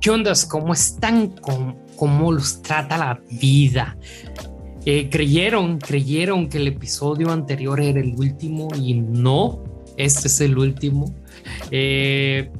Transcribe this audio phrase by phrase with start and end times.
[0.00, 0.44] ¿Qué ondas?
[0.46, 1.28] ¿Cómo están?
[1.28, 3.96] ¿Cómo, cómo los trata la vida?
[4.84, 9.64] Eh, creyeron, creyeron que el episodio anterior era el último y no,
[9.96, 11.12] este es el último.
[11.72, 12.50] Eh,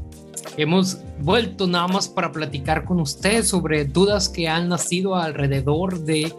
[0.57, 6.33] hemos vuelto nada más para platicar con ustedes sobre dudas que han nacido alrededor de,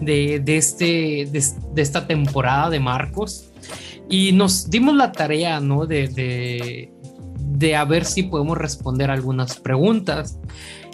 [0.00, 3.46] de, este, de, esta temporada de Marcos.
[4.08, 5.86] Y nos dimos la tarea, ¿no?
[5.86, 6.92] De,
[7.60, 10.40] de, a ver si podemos responder algunas preguntas.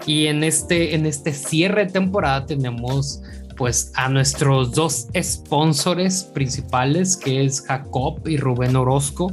[0.04, 3.22] Y en este, en este cierre de temporada tenemos
[3.56, 9.32] pues a nuestros dos sponsores principales, que es Jacob y Rubén Orozco,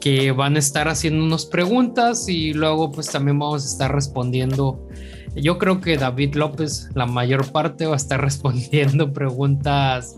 [0.00, 4.88] que van a estar haciendo unas preguntas y luego pues también vamos a estar respondiendo.
[5.36, 10.16] Yo creo que David López la mayor parte va a estar respondiendo preguntas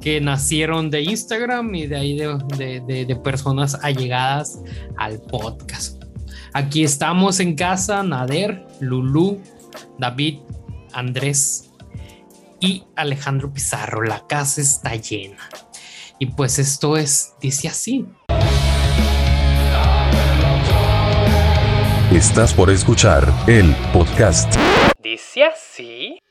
[0.00, 4.60] que nacieron de Instagram y de ahí de, de personas allegadas
[4.96, 6.03] al podcast.
[6.56, 9.42] Aquí estamos en casa, Nader, Lulú,
[9.98, 10.38] David,
[10.92, 11.72] Andrés
[12.60, 14.02] y Alejandro Pizarro.
[14.02, 15.48] La casa está llena.
[16.20, 18.06] Y pues esto es, dice así.
[22.12, 24.54] Estás por escuchar el podcast.
[25.02, 26.22] Dice así.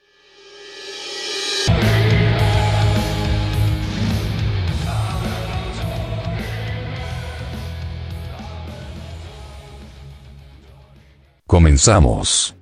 [11.48, 12.56] Comenzamos.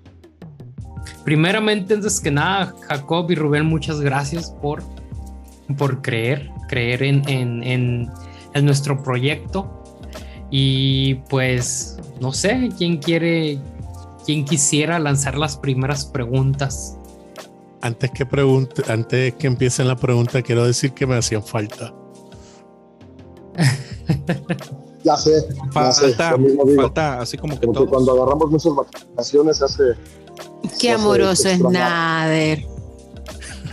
[1.23, 4.83] Primeramente, antes que nada, Jacob y Rubén, muchas gracias por,
[5.77, 9.83] por creer, creer en, en, en, nuestro proyecto.
[10.49, 13.59] Y pues, no sé, quién quiere,
[14.25, 16.97] quién quisiera lanzar las primeras preguntas.
[17.81, 21.93] Antes que pregunte, antes que empiecen la pregunta, quiero decir que me hacían falta.
[25.03, 26.35] ya sé, falta,
[26.75, 27.89] falta, así como que todos.
[27.89, 29.95] cuando agarramos nuestras vacaciones hace
[30.79, 32.65] Qué amoroso es Nader.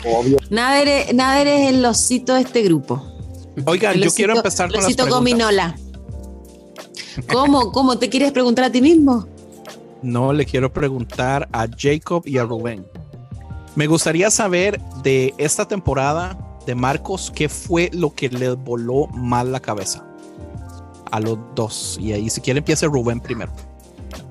[0.04, 0.38] Obvio.
[0.50, 3.02] Nader, Nader es el osito de este grupo.
[3.66, 5.08] Oigan, yo quiero empezar con las preguntas.
[5.14, 5.78] gominola.
[7.32, 7.72] ¿Cómo?
[7.72, 7.98] ¿Cómo?
[7.98, 9.26] ¿Te quieres preguntar a ti mismo?
[10.02, 12.86] No, le quiero preguntar a Jacob y a Rubén.
[13.74, 19.50] Me gustaría saber de esta temporada de Marcos, ¿qué fue lo que les voló mal
[19.52, 20.07] la cabeza?
[21.10, 21.98] A los dos.
[22.00, 23.52] Y ahí, si quiere, empiece Rubén primero.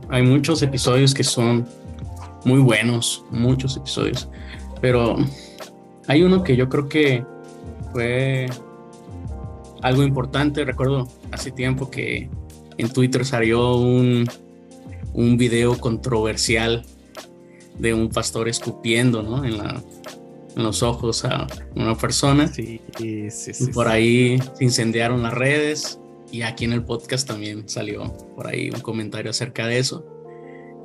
[0.09, 1.67] Hay muchos episodios que son
[2.45, 4.29] muy buenos, muchos episodios.
[4.79, 5.17] Pero
[6.07, 7.25] hay uno que yo creo que
[7.91, 8.47] fue
[9.81, 10.63] algo importante.
[10.63, 12.29] Recuerdo hace tiempo que
[12.77, 14.29] en Twitter salió un,
[15.13, 16.85] un video controversial
[17.77, 19.44] de un pastor escupiendo ¿no?
[19.44, 19.81] en, la,
[20.55, 22.47] en los ojos a una persona.
[22.47, 25.99] Sí, sí, sí, por ahí se incendiaron las redes
[26.31, 30.05] y aquí en el podcast también salió por ahí un comentario acerca de eso.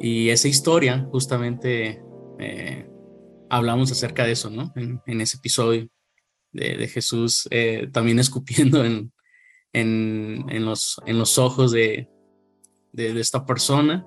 [0.01, 2.03] Y esa historia, justamente,
[2.39, 2.89] eh,
[3.49, 4.73] hablamos acerca de eso, ¿no?
[4.77, 5.89] En, ese episodio
[6.53, 9.13] de, Jesús eh, también escupiendo en,
[9.73, 12.09] en, los, en los ojos de,
[12.93, 14.07] de, esta persona.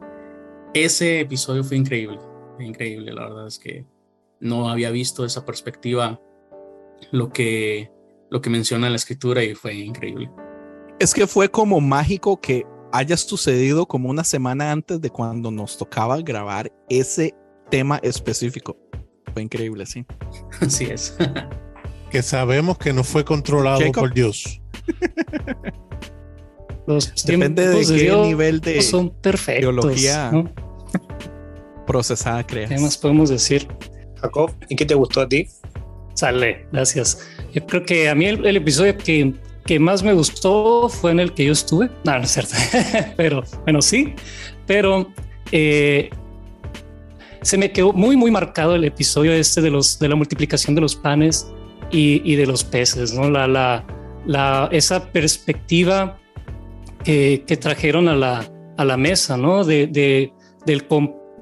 [0.73, 2.19] Ese episodio fue increíble,
[2.59, 3.85] increíble, la verdad es que
[4.39, 6.21] no había visto esa perspectiva,
[7.11, 7.91] lo que,
[8.29, 10.29] lo que menciona la escritura y fue increíble.
[10.99, 15.77] Es que fue como mágico que haya sucedido como una semana antes de cuando nos
[15.77, 17.35] tocaba grabar ese
[17.69, 18.77] tema específico.
[19.33, 20.05] Fue increíble, sí.
[20.61, 21.17] Así es.
[22.09, 24.61] que sabemos que no fue controlado por Dios.
[27.25, 30.31] Depende de qué nivel de son perfectos, teología
[31.87, 32.69] procesada creas.
[32.69, 33.67] ¿Qué más podemos decir?
[34.21, 35.47] Jacob, ¿y qué te gustó a ti?
[36.13, 37.27] Sale, gracias.
[37.53, 39.33] Yo creo que a mí el episodio que
[39.65, 41.89] que más me gustó fue en el que yo estuve.
[42.03, 42.55] No, no es cierto,
[43.17, 44.13] pero bueno, sí,
[44.65, 45.11] pero
[45.51, 46.09] eh,
[47.41, 50.81] se me quedó muy, muy marcado el episodio este de, los, de la multiplicación de
[50.81, 51.51] los panes
[51.91, 53.29] y, de los peces, ¿no?
[53.29, 53.47] La,
[54.25, 56.19] la, esa perspectiva
[57.03, 59.63] que, que trajeron a la, a la mesa, ¿no?
[59.63, 60.33] De, de
[60.65, 60.87] del,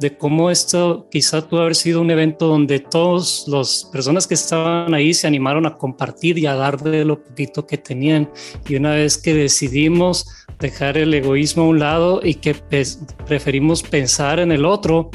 [0.04, 4.94] de cómo esto quizá pudo haber sido un evento donde todas las personas que estaban
[4.94, 8.30] ahí se animaron a compartir y a dar de lo poquito que tenían.
[8.68, 10.28] Y una vez que decidimos
[10.60, 12.54] dejar el egoísmo a un lado y que
[13.26, 15.10] preferimos pensar en el otro,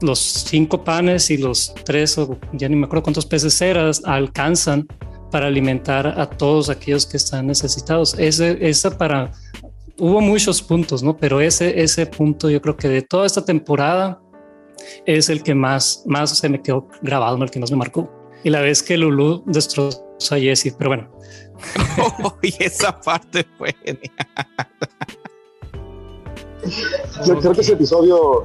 [0.00, 4.86] los cinco panes y los tres, o ya ni me acuerdo cuántos peces eras, alcanzan
[5.30, 8.14] para alimentar a todos aquellos que están necesitados.
[8.18, 9.32] Ese, esa para
[9.98, 11.16] hubo muchos puntos, ¿no?
[11.16, 14.20] Pero ese, ese punto yo creo que de toda esta temporada
[15.06, 18.10] es el que más, más se me quedó grabado, el que más me marcó.
[18.44, 21.10] Y la vez que Lulu destrozó a Jessie, pero bueno.
[22.42, 24.12] y esa parte fue genial.
[27.26, 28.44] Yo creo que ese episodio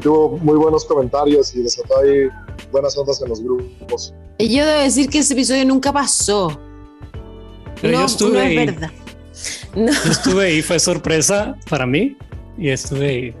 [0.00, 2.28] tuvo muy buenos comentarios y desató ahí
[2.70, 4.14] buenas ondas en los grupos.
[4.38, 6.58] Y yo debo decir que ese episodio nunca pasó.
[7.80, 8.66] Pero no, yo estuve no es ahí.
[8.66, 8.90] verdad.
[9.76, 12.16] No, Yo estuve ahí, fue sorpresa para mí.
[12.58, 13.34] Y estuve ahí.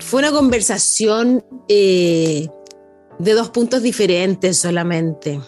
[0.00, 2.48] fue una conversación eh,
[3.18, 5.40] de dos puntos diferentes solamente.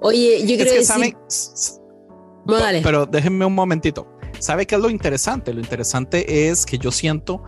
[0.00, 0.84] Oye, yo Es quiero que decir.
[0.84, 1.16] saben,
[2.46, 2.82] No, dale.
[2.82, 4.06] pero déjenme un momentito.
[4.38, 5.54] ¿Sabe qué es lo interesante?
[5.54, 7.42] Lo interesante es que yo siento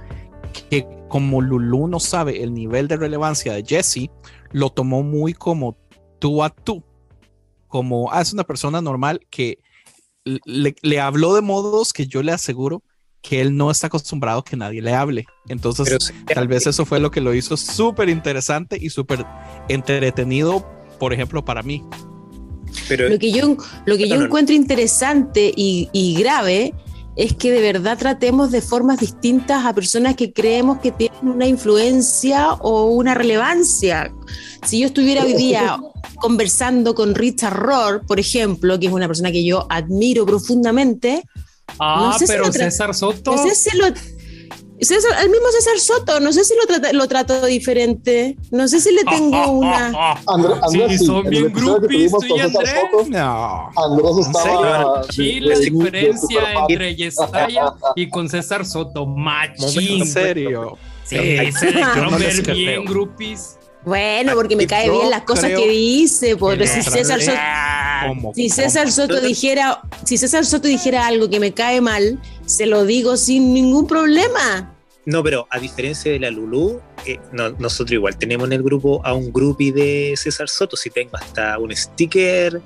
[0.71, 4.11] que como Lulu no sabe el nivel de relevancia de Jesse,
[4.53, 5.77] lo tomó muy como
[6.19, 6.83] tú a tú.
[7.69, 9.59] Como ah, es una persona normal que
[10.45, 12.83] le, le habló de modos que yo le aseguro
[13.23, 15.27] que él no está acostumbrado a que nadie le hable.
[15.49, 19.25] Entonces, sí, tal vez eso fue lo que lo hizo súper interesante y súper
[19.69, 20.65] entretenido,
[21.01, 21.83] por ejemplo, para mí.
[22.89, 24.27] pero Lo que yo, lo que yo No, no, no.
[24.27, 26.73] encuentro interesante y, y grave
[27.17, 31.47] es que de verdad tratemos de formas distintas a personas que creemos que tienen una
[31.47, 34.13] influencia o una relevancia.
[34.65, 35.79] Si yo estuviera hoy día
[36.17, 41.23] conversando con Richard Rohr, por ejemplo, que es una persona que yo admiro profundamente,
[41.79, 43.35] Ah, No sé si pero César Soto.
[43.35, 43.87] no sé si lo...
[44.81, 48.81] César- el mismo César Soto, no sé si lo, trata- lo trato diferente, no sé
[48.81, 49.89] si le tengo una...
[50.27, 52.75] André- Andrés, sí, sí, son bien groupies, tú y César Andrés.
[52.91, 53.71] Soto, No.
[53.77, 55.03] Andrés ¿En estaba.
[55.11, 60.03] Sí, la diferencia entre Yesaya y con César Soto, machín.
[60.03, 60.77] En serio.
[61.05, 61.17] Sí,
[61.59, 63.59] se dejaron ver bien, groupies.
[63.85, 68.33] Bueno, porque me cae bien las cosas que dice, porque que si César Soto...
[68.35, 72.85] Si César Soto dijera, si César Soto dijera algo que me cae mal, se lo
[72.85, 74.73] digo sin ningún problema.
[75.05, 79.01] No, pero a diferencia de la Lulu, eh, no- nosotros igual tenemos en el grupo
[79.05, 80.77] a un groupie de César Soto.
[80.77, 82.61] Si tengo hasta un sticker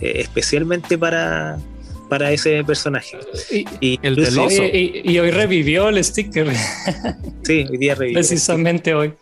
[0.00, 1.58] eh, especialmente para,
[2.08, 3.18] para ese personaje.
[3.50, 4.62] Y, Y El incluso- del oso.
[4.64, 6.52] y- y- y hoy revivió el sticker,
[7.44, 8.14] Sí, hoy día reviví.
[8.14, 9.12] precisamente hoy.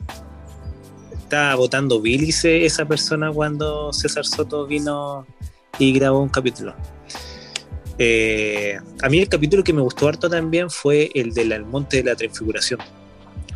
[1.12, 5.27] Estaba votando Bilice esa persona cuando César Soto vino
[5.79, 6.75] y grabó un capítulo.
[7.99, 12.05] Eh, a mí el capítulo que me gustó harto también fue el del Monte de
[12.05, 12.81] la Transfiguración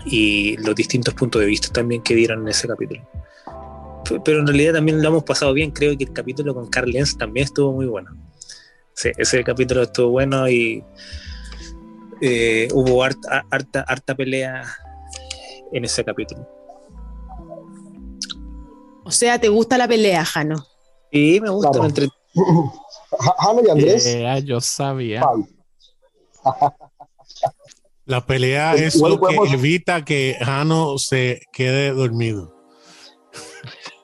[0.07, 3.03] y los distintos puntos de vista también que dieron en ese capítulo.
[4.25, 7.17] Pero en realidad también lo hemos pasado bien, creo que el capítulo con Carl Lenz
[7.19, 8.11] también estuvo muy bueno.
[8.95, 10.83] Sí, ese capítulo estuvo bueno y
[12.21, 14.65] eh, hubo harta, harta, harta pelea
[15.73, 16.49] en ese capítulo.
[19.05, 20.65] O sea, ¿te gusta la pelea, Jano?
[21.13, 21.87] Sí, me gusta, Claro.
[21.89, 22.09] entre-
[23.19, 24.07] Jano y Andrés.
[24.07, 25.23] Eh, ah, yo sabía.
[28.05, 32.55] La pelea es igual lo que evita que Jano se quede dormido.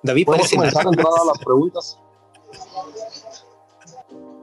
[0.02, 1.98] David Podemos parece comenzar a entrar a las preguntas.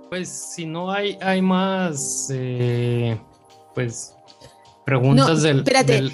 [0.10, 3.22] Pues si no hay, hay más, eh,
[3.76, 4.16] pues,
[4.86, 5.94] preguntas No, del, espérate.
[5.94, 6.12] del-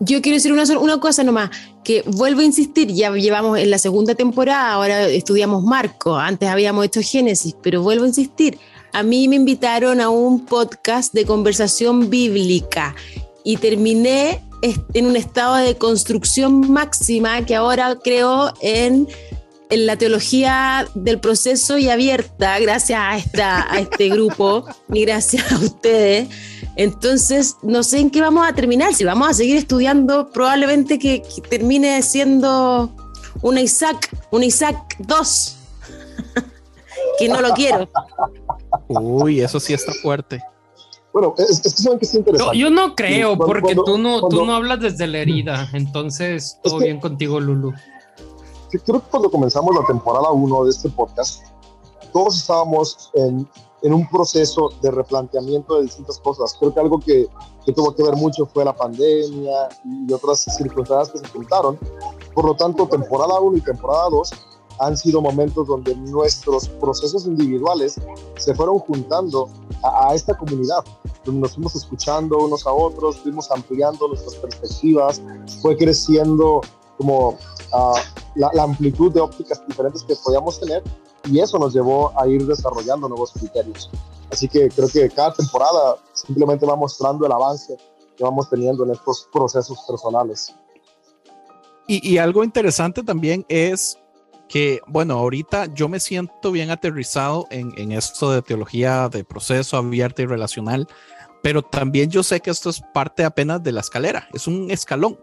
[0.00, 1.50] Yo quiero decir una, una cosa nomás,
[1.84, 6.84] que vuelvo a insistir, ya llevamos en la segunda temporada, ahora estudiamos Marco, antes habíamos
[6.86, 8.58] hecho Génesis, pero vuelvo a insistir,
[8.92, 12.94] a mí me invitaron a un podcast de conversación bíblica
[13.44, 14.42] y terminé
[14.94, 19.08] en un estado de construcción máxima que ahora creo en,
[19.70, 26.28] la teología del proceso y abierta, gracias a, a este grupo y gracias a ustedes.
[26.76, 28.94] Entonces, no sé en qué vamos a terminar.
[28.94, 32.90] Si vamos a seguir estudiando, probablemente que, que termine siendo
[33.42, 35.56] una Isaac, un Isaac 2.
[37.18, 37.88] que no lo quiero.
[38.88, 40.42] Uy, eso sí está fuerte.
[41.12, 42.58] Bueno, es, es que saben que es Yo, interesante.
[42.58, 46.58] yo no creo, Cuando- porque cuando- tú no, tú no hablas desde la herida, entonces
[46.64, 47.72] todo que- bien contigo, Lulu.
[48.84, 51.44] creo que cuando comenzamos la temporada 1 de este podcast,
[52.12, 53.48] todos estábamos en,
[53.84, 56.56] en un proceso de replanteamiento de distintas cosas.
[56.58, 57.28] Creo que algo que,
[57.66, 61.78] que tuvo que ver mucho fue la pandemia y otras circunstancias que se juntaron.
[62.34, 64.30] Por lo tanto, temporada 1 y temporada 2
[64.80, 68.00] han sido momentos donde nuestros procesos individuales
[68.38, 69.50] se fueron juntando
[69.82, 70.82] a, a esta comunidad,
[71.26, 75.22] nos fuimos escuchando unos a otros, fuimos ampliando nuestras perspectivas,
[75.62, 76.60] fue creciendo
[76.96, 77.36] como
[78.34, 80.82] la, amplitud de ópticas diferentes que podíamos tener
[81.24, 83.90] y eso nos llevó a ir desarrollando nuevos criterios.
[84.30, 87.76] Así que creo que cada temporada simplemente va mostrando el avance
[88.16, 90.54] que vamos teniendo en estos procesos personales.
[91.86, 93.98] Y, y algo interesante también es
[94.48, 99.76] que, bueno, ahorita yo me siento bien aterrizado en, en esto de teología de proceso
[99.76, 100.86] abierta y relacional,
[101.42, 105.18] pero también yo sé que esto es parte apenas de la escalera, es un escalón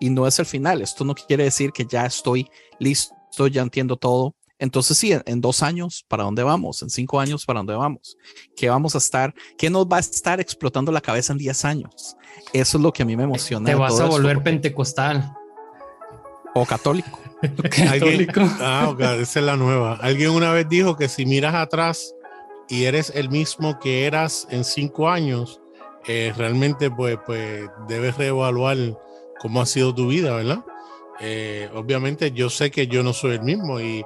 [0.00, 0.82] y no es el final.
[0.82, 4.34] Esto no quiere decir que ya estoy listo, ya entiendo todo.
[4.58, 6.82] Entonces, sí, en, en dos años, ¿para dónde vamos?
[6.82, 8.16] En cinco años, ¿para dónde vamos?
[8.56, 9.32] ¿Qué vamos a estar?
[9.56, 12.16] ¿Qué nos va a estar explotando la cabeza en diez años?
[12.52, 13.64] Eso es lo que a mí me emociona.
[13.66, 15.32] Te vas a esto, volver porque- pentecostal.
[16.54, 17.18] o católico.
[17.70, 18.40] Católico.
[18.60, 19.94] ah, ok, esa es la nueva.
[20.02, 22.14] Alguien una vez dijo que si miras atrás
[22.68, 25.58] y eres el mismo que eras en cinco años,
[26.06, 28.76] eh, realmente pues, pues debes reevaluar
[29.40, 30.60] cómo ha sido tu vida, ¿verdad?
[31.20, 34.04] Eh, obviamente yo sé que yo no soy el mismo y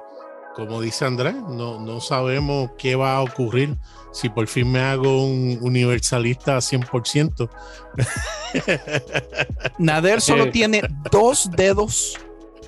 [0.55, 3.75] como dice Andrés, no, no sabemos qué va a ocurrir
[4.13, 7.49] si por fin me hago un universalista 100%.
[9.77, 10.51] Nader solo Eh.
[10.51, 12.17] tiene dos dedos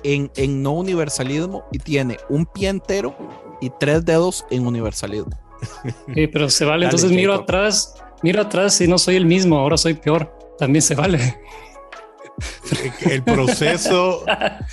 [0.02, 3.16] en, en no universalismo y tiene un pie entero
[3.60, 5.30] y tres dedos en universalismo.
[6.14, 6.84] Sí, pero se vale.
[6.86, 7.44] Dale, Entonces miro Jacob.
[7.44, 10.32] atrás, miro atrás y no soy el mismo, ahora soy peor.
[10.58, 11.40] También se vale.
[13.02, 14.24] El proceso,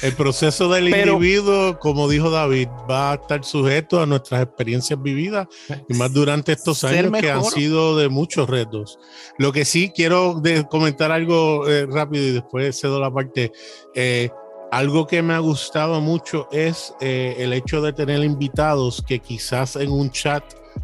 [0.02, 5.02] el proceso del Pero- individuo, como dijo David, va a estar sujeto a nuestras experiencias
[5.02, 5.48] vividas
[5.88, 9.00] y más durante estos años que han sido de muchos retos.
[9.38, 13.52] Lo que sí quiero de- comentar algo eh, rápido y después cedo la parte.
[13.94, 14.30] eh,
[14.72, 19.76] algo que me ha gustado mucho es eh, el hecho de tener invitados que quizás
[19.78, 20.44] en un chat,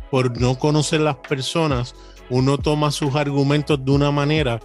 [0.09, 1.93] por no conocer las personas,
[2.29, 4.59] uno toma sus argumentos de una manera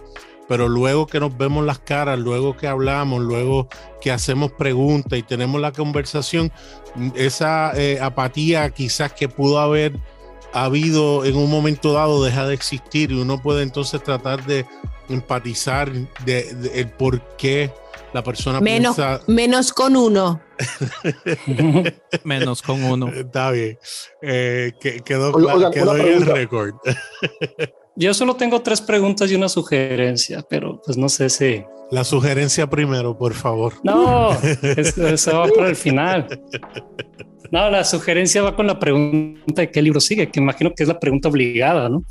[0.47, 3.67] pero luego que nos vemos las caras, luego que hablamos, luego
[4.01, 6.51] que hacemos preguntas y tenemos la conversación,
[7.15, 9.93] esa eh, apatía quizás que pudo haber
[10.53, 14.65] habido en un momento dado deja de existir y uno puede entonces tratar de
[15.09, 15.91] empatizar
[16.25, 17.71] de, de el por qué
[18.13, 20.41] la persona Menos, piensa menos con uno.
[22.23, 23.09] Menos con uno.
[23.09, 23.77] está bien
[24.21, 26.73] Eh, que- quedó, oigan, quedó en el récord
[27.97, 31.63] Yo solo tengo tres preguntas y una sugerencia, pero pues no sé si.
[31.89, 36.27] la sugerencia primero por favor No, es- eso va para el final.
[37.51, 40.89] No, la sugerencia va con la pregunta de qué libro sigue, que imagino que es
[40.89, 42.03] la pregunta obligada, ¿no?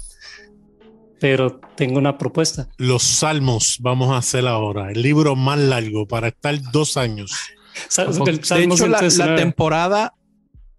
[1.21, 2.69] Pero tengo una propuesta.
[2.79, 7.33] los salmos vamos a hacer ahora el libro más largo para estar dos años
[7.89, 8.27] Sal- Ojo.
[8.29, 9.37] el De Salmo hecho, la, la 119.
[9.43, 10.15] temporada,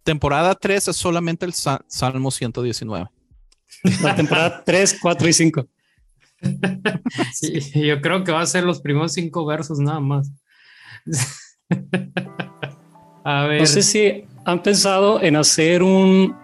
[0.04, 3.08] temporada 3 es solamente el sa- Salmo 119.
[4.02, 5.68] La temporada 3, 4 y 5.
[7.34, 10.32] Sí, yo creo que va a ser los primeros cinco versos nada más.
[13.24, 16.36] A ver, No sé si han pensado en hacer un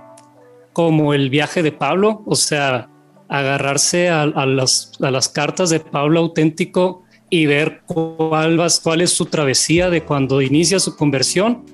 [0.74, 2.90] como el viaje de Pablo, o sea,
[3.30, 9.12] agarrarse a, a las, a las cartas de Pablo auténtico y ver cuál, cuál es
[9.12, 11.66] su travesía de cuando inicia su conversión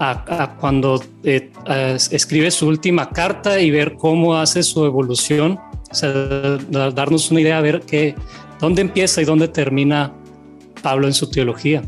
[0.00, 5.60] a, a cuando eh, a- escribe su última carta y ver cómo hace su evolución,
[5.90, 8.14] o sea, da- darnos una idea, ver qué,
[8.60, 10.12] dónde empieza y dónde termina
[10.82, 11.82] Pablo en su teología.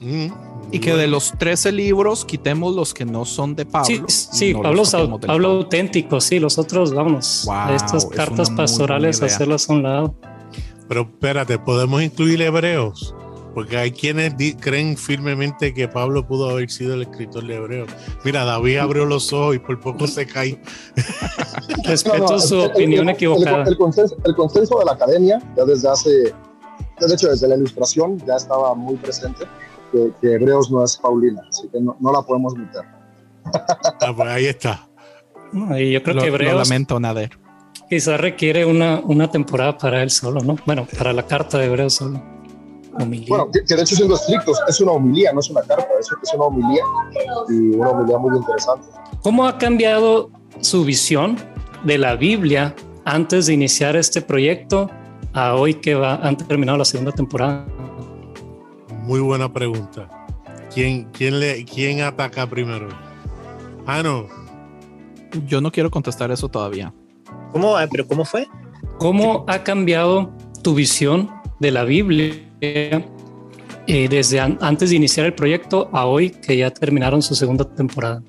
[0.00, 0.26] Mm,
[0.70, 3.86] Y que de los 13 libros quitemos los que no son de Pablo.
[3.86, 4.82] Sí, sí, no Pablo,
[5.26, 5.58] Pablo todo.
[5.58, 10.14] auténtico, sí, los otros, vamos, Wow, estas es cartas muy pastorales, hacerlas a un lado.
[10.88, 13.14] Pero espérate, ¿podemos incluir hebreos?
[13.58, 17.88] Porque hay quienes creen firmemente que Pablo pudo haber sido el escritor de hebreos.
[18.24, 20.62] Mira, David abrió los ojos y por poco se cae.
[21.84, 23.64] Respeto No, no, su el- el- opinión el- equivocada.
[23.64, 28.16] El, consenso, el consenso de la academia, ya desde hace, de hecho, desde la ilustración
[28.24, 29.44] ya estaba muy presente,
[29.90, 32.82] que, que Hebreos no es Paulina, así que no, no la podemos meter.
[34.00, 34.88] Ah, pues ahí está.
[35.52, 37.36] No, y yo creo Lo- que lo Hebreos lamento, Nader.
[37.90, 40.54] quizás requiere una, una temporada para él solo, ¿no?
[40.64, 42.37] Bueno, para la carta de Hebreos solo.
[43.00, 43.26] Homilía.
[43.28, 46.08] Bueno, que, que de hecho, siendo estrictos, es una homilía, no es una carta, es,
[46.22, 46.82] es una homilía
[47.48, 48.86] y una homilía muy interesante.
[49.22, 51.36] ¿Cómo ha cambiado su visión
[51.84, 52.74] de la Biblia
[53.04, 54.90] antes de iniciar este proyecto
[55.32, 57.66] a hoy que va, han terminado la segunda temporada?
[59.02, 60.08] Muy buena pregunta.
[60.72, 62.88] ¿Quién, quién, le, quién ataca primero?
[63.86, 64.26] Ah, no.
[65.46, 66.92] Yo no quiero contestar eso todavía.
[67.52, 67.76] ¿Cómo?
[67.76, 68.46] Ah, ¿Pero cómo fue?
[68.98, 70.30] ¿Cómo ha cambiado
[70.62, 76.30] tu visión de la Biblia eh, desde an- antes de iniciar el proyecto a hoy
[76.30, 78.22] que ya terminaron su segunda temporada?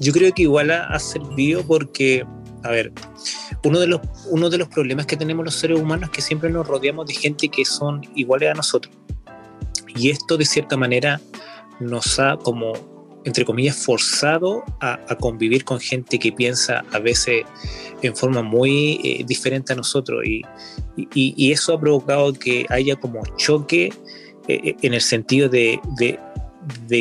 [0.00, 2.24] Yo creo que igual ha, ha servido porque,
[2.62, 2.92] a ver,
[3.64, 4.00] uno de, los,
[4.30, 7.14] uno de los problemas que tenemos los seres humanos es que siempre nos rodeamos de
[7.14, 8.94] gente que son iguales a nosotros.
[9.96, 11.20] Y esto de cierta manera
[11.80, 12.72] nos ha como,
[13.24, 17.44] entre comillas, forzado a, convivir con gente que piensa a veces
[18.02, 20.24] en forma muy eh, diferente a nosotros.
[20.24, 20.42] Y,
[21.52, 23.92] eso ha provocado que haya como choque
[24.48, 25.80] eh, en el sentido de,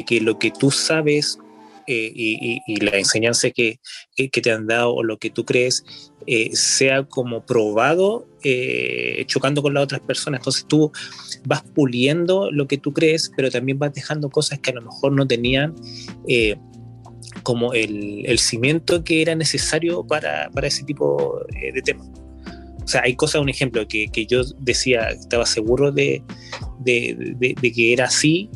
[0.05, 1.39] que lo que tú sabes
[1.87, 3.79] eh, y, la enseñanza que
[4.15, 5.83] te han dado o lo que tú crees
[6.27, 10.41] eh, sea como probado eh, chocando con las otras personas.
[10.41, 10.91] Entonces tú
[11.45, 15.11] vas puliendo lo que tú crees, pero también vas dejando cosas que a lo mejor
[15.11, 15.73] no tenían
[16.27, 16.55] eh,
[17.43, 22.07] como el, cimiento que era necesario para, para ese tipo eh, de temas.
[22.83, 26.23] O sea, hay cosas, un ejemplo, que, que yo decía, estaba seguro de,
[26.79, 28.49] de, que era así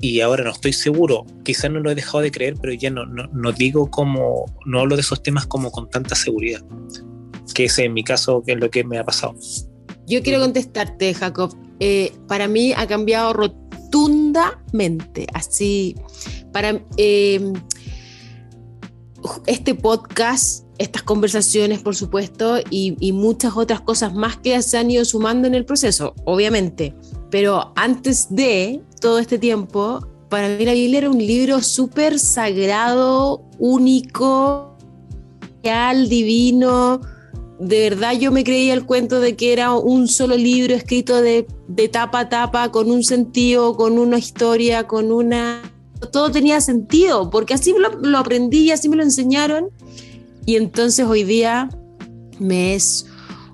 [0.00, 1.26] y ahora no estoy seguro.
[1.44, 4.80] Quizás no lo he dejado de creer, pero ya no, no, no digo como, no
[4.80, 6.62] hablo de esos temas como con tanta seguridad.
[7.54, 9.34] Que ese en mi caso, que es lo que me ha pasado.
[10.06, 11.54] Yo quiero contestarte, Jacob.
[11.80, 15.26] Eh, para mí ha cambiado rotundamente.
[15.34, 15.96] Así,
[16.52, 17.52] para eh,
[19.46, 24.90] este podcast, estas conversaciones, por supuesto, y, y, muchas otras cosas más que se han
[24.90, 26.94] ido sumando en el proceso, obviamente.
[27.30, 33.42] Pero antes de todo este tiempo, para mí la Biblia era un libro súper sagrado,
[33.58, 34.76] único,
[35.64, 37.00] real, divino.
[37.58, 41.46] De verdad yo me creía el cuento de que era un solo libro escrito de,
[41.68, 45.62] de tapa a tapa, con un sentido, con una historia, con una
[46.12, 49.68] todo tenía sentido, porque así lo, lo, aprendí y así me lo enseñaron.
[50.46, 51.68] Y entonces hoy día
[52.38, 53.06] me es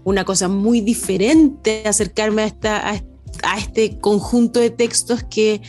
[0.05, 3.03] una cosa muy diferente acercarme a, esta, a,
[3.43, 5.61] a este conjunto de textos que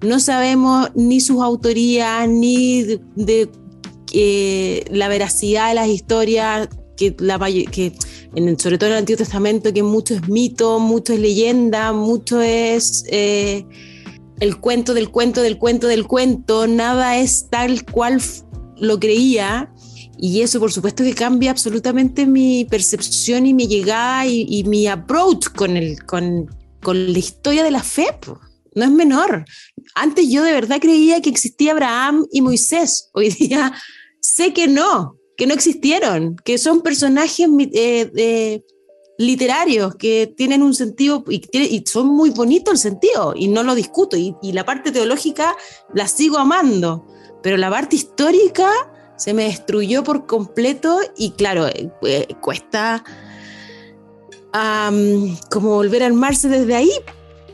[0.00, 3.50] no sabemos ni sus autorías, ni de, de
[4.12, 7.38] eh, la veracidad de las historias, que, la,
[7.70, 7.92] que
[8.34, 12.40] en, sobre todo en el Antiguo Testamento, que mucho es mito, mucho es leyenda, mucho
[12.40, 13.04] es...
[13.08, 13.64] Eh,
[14.40, 18.20] el cuento del cuento del cuento del cuento, nada es tal cual
[18.76, 19.72] lo creía.
[20.18, 24.86] Y eso, por supuesto, que cambia absolutamente mi percepción y mi llegada y, y mi
[24.86, 26.48] approach con, el, con,
[26.84, 28.06] con, la historia de la fe.
[28.76, 29.44] No es menor.
[29.96, 33.10] Antes yo de verdad creía que existía Abraham y Moisés.
[33.12, 33.72] Hoy día
[34.20, 38.62] sé que no, que no existieron, que son personajes eh, eh,
[39.18, 44.16] literarios que tienen un sentido y, son muy bonitos el sentido y no lo discuto
[44.16, 45.56] y, la parte teológica
[45.92, 47.06] la sigo amando,
[47.42, 48.70] pero la parte histórica
[49.16, 52.26] se me destruyó por completo y claro, eh, eh,
[55.50, 56.92] como volver a armarse desde ahí,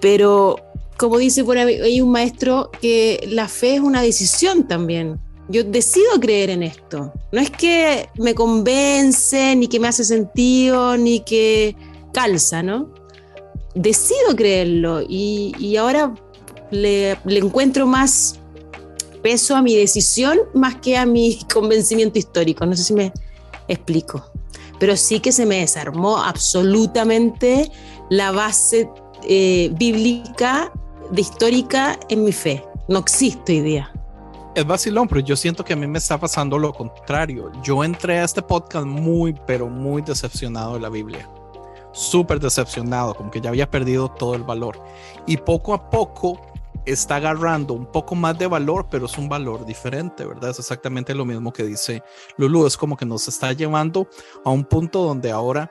[0.00, 0.56] pero
[0.98, 5.18] como dice por ahí hay un maestro que la fe es una decisión también
[5.50, 7.12] yo decido creer en esto.
[7.32, 11.76] No es que me convence, ni que me hace sentido, ni que
[12.12, 12.88] calza, ¿no?
[13.74, 16.14] Decido creerlo y, ahora
[16.70, 18.38] le, encuentro más
[19.22, 22.64] peso a mi decisión más que a mi convencimiento histórico.
[22.64, 23.12] No sé si me
[23.66, 24.29] explico.
[24.80, 27.70] Pero sí que se me desarmó absolutamente
[28.08, 28.90] la base
[29.22, 30.72] eh, bíblica,
[31.12, 32.64] de histórica en mi fe.
[32.88, 33.92] No existe hoy día
[34.54, 37.52] es vacilón, pero yo siento que a mí me está pasando lo contrario.
[37.62, 41.28] Yo entré a este podcast muy, pero muy decepcionado de la Biblia.
[41.92, 44.82] Súper decepcionado, como que ya había perdido todo el valor.
[45.26, 46.40] Y poco a poco
[46.86, 50.50] está agarrando un poco más de valor, pero es un valor diferente, ¿verdad?
[50.50, 52.02] Es exactamente lo mismo que dice
[52.36, 52.66] Lulu.
[52.66, 54.08] Es como que nos está llevando
[54.44, 55.70] a un punto donde ahora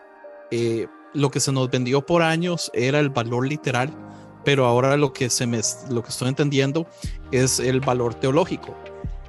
[0.52, 3.95] eh, lo que se nos vendió por años era el valor literal
[4.43, 6.88] pero ahora lo que, se me, lo que estoy entendiendo
[7.32, 8.76] es el valor teológico,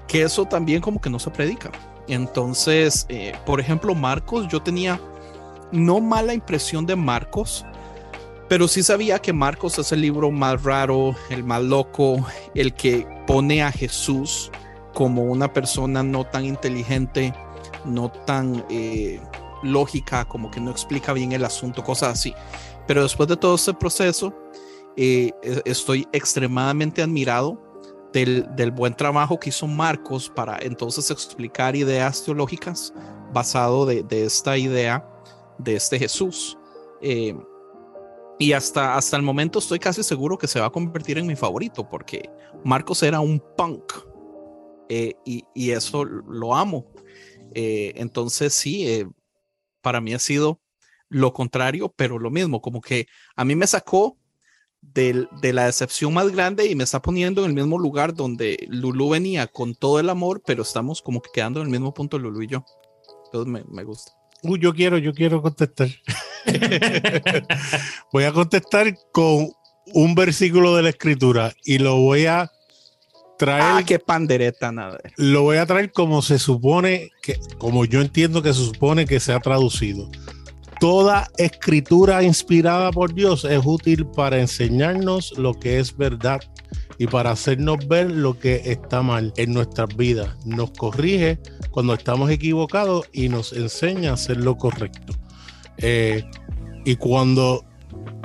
[0.06, 1.70] que eso también como que no se predica.
[2.08, 5.00] Entonces, eh, por ejemplo, Marcos, yo tenía
[5.72, 7.64] no mala impresión de Marcos,
[8.50, 13.06] pero sí sabía que Marcos es el libro más raro, el más loco, el que
[13.24, 14.50] pone a Jesús
[14.92, 17.32] como una persona no tan inteligente,
[17.84, 19.20] no tan eh,
[19.62, 22.34] lógica, como que no explica bien el asunto, cosas así.
[22.88, 24.34] Pero después de todo este proceso,
[24.96, 25.30] eh,
[25.64, 27.56] estoy extremadamente admirado
[28.12, 32.92] del, buen trabajo que hizo Marcos para entonces explicar ideas teológicas
[33.32, 35.08] basado de, de esta idea
[35.56, 36.58] de este Jesús.
[37.00, 37.36] Eh,
[38.40, 41.36] y hasta, hasta el momento estoy casi seguro que se va a convertir en mi
[41.36, 42.30] favorito porque
[42.64, 43.92] Marcos era un punk
[44.88, 46.90] eh, y, y, eso lo amo.
[47.54, 49.06] Eh, entonces sí, eh,
[49.82, 50.58] para mí ha sido
[51.10, 54.16] lo contrario, pero lo mismo, como que a mí me sacó
[54.80, 58.66] de, de, la decepción más grande y me está poniendo en el mismo lugar donde
[58.70, 62.18] Lulu venía con todo el amor, pero estamos como que quedando en el mismo punto
[62.18, 62.64] Lulu y yo.
[63.26, 64.12] Entonces me, me gusta.
[64.42, 65.88] Uy, yo quiero, yo quiero contestar.
[68.12, 69.50] voy a contestar con
[69.92, 72.50] un versículo de la escritura y lo voy a
[73.38, 73.62] traer.
[73.62, 74.98] Ah, qué pandereta, nada.
[75.16, 79.20] Lo voy a traer como se supone que, como yo entiendo que se supone que
[79.20, 80.10] se ha traducido
[80.80, 86.40] toda escritura inspirada por Dios es útil para enseñarnos lo que es verdad
[86.98, 90.34] y para hacernos ver lo que está mal en nuestras vidas.
[90.46, 91.38] Nos corrige
[91.70, 95.14] cuando estamos equivocados y nos enseña a hacer lo correcto.
[95.76, 96.24] Eh,
[96.84, 97.64] y cuando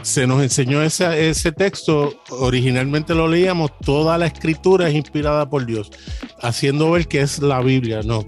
[0.01, 5.65] se nos enseñó ese, ese texto, originalmente lo leíamos, toda la escritura es inspirada por
[5.65, 5.91] Dios,
[6.41, 8.25] haciendo ver que es la Biblia, no.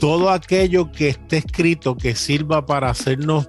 [0.00, 3.48] Todo aquello que esté escrito que sirva para hacernos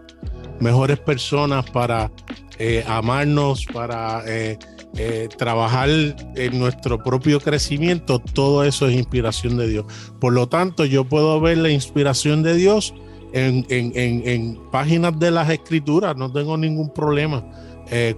[0.59, 2.11] mejores personas, para
[2.59, 4.57] eh, amarnos, para eh,
[4.97, 9.85] eh, trabajar en nuestro propio crecimiento, todo eso es inspiración de Dios.
[10.21, 12.93] Por lo tanto, yo puedo ver la inspiración de Dios
[13.35, 17.43] en, en páginas de las escrituras, no tengo ningún problema.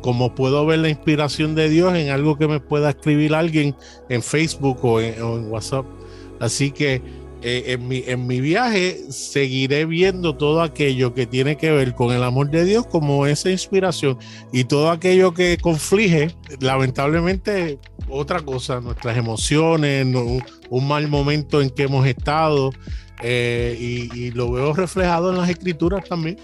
[0.01, 3.75] como puedo ver la inspiración de Dios en algo que me pueda escribir alguien
[4.10, 5.86] en Facebook o en, o en WhatsApp.
[6.39, 7.01] Así que
[7.43, 12.12] eh, en, mi, en mi viaje seguiré viendo todo aquello que tiene que ver con
[12.12, 14.17] el amor de Dios como esa inspiración
[14.52, 17.78] y todo aquello que conflige, lamentablemente,
[18.10, 20.08] otra cosa, nuestras emociones,
[20.69, 22.71] un, mal momento en que hemos estado
[23.21, 26.38] eh, y, lo veo reflejado en las escrituras también.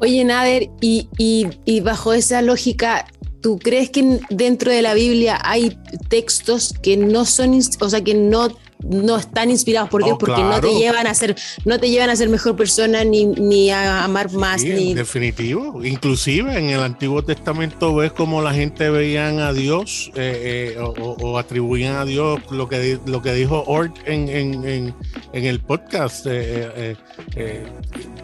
[0.00, 3.06] Oye, Nader, y, y, y bajo esa lógica,
[3.40, 8.14] ¿tú crees que dentro de la Biblia hay textos que no son, o sea, que
[8.14, 8.48] no
[8.88, 12.10] no están inspirados por Dios oh, porque no te llevan a ser no te llevan
[12.10, 15.84] a ser mejor persona ni, ni a amar más ni definitivo.
[15.84, 21.38] Inclusive en el Antiguo Testamento ves como la gente veían a Dios eh, eh, o,
[21.38, 24.94] atribuían a Dios lo que lo que dijo Ort en, en,
[25.32, 26.96] en, el podcast eh,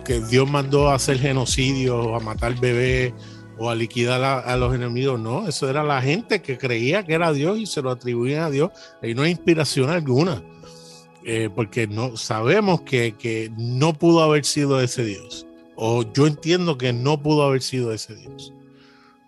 [0.04, 3.12] que Dios mandó a hacer genocidio a matar bebés
[3.60, 5.20] o a liquidar a, los enemigos.
[5.20, 8.50] No, eso era la gente que creía que era Dios y se lo atribuían a
[8.50, 8.70] Dios.
[9.02, 10.42] Y no hay inspiración alguna,
[11.26, 15.46] eh, porque no sabemos que, que, no pudo haber sido ese Dios.
[15.76, 18.54] O yo entiendo que no pudo haber sido ese Dios.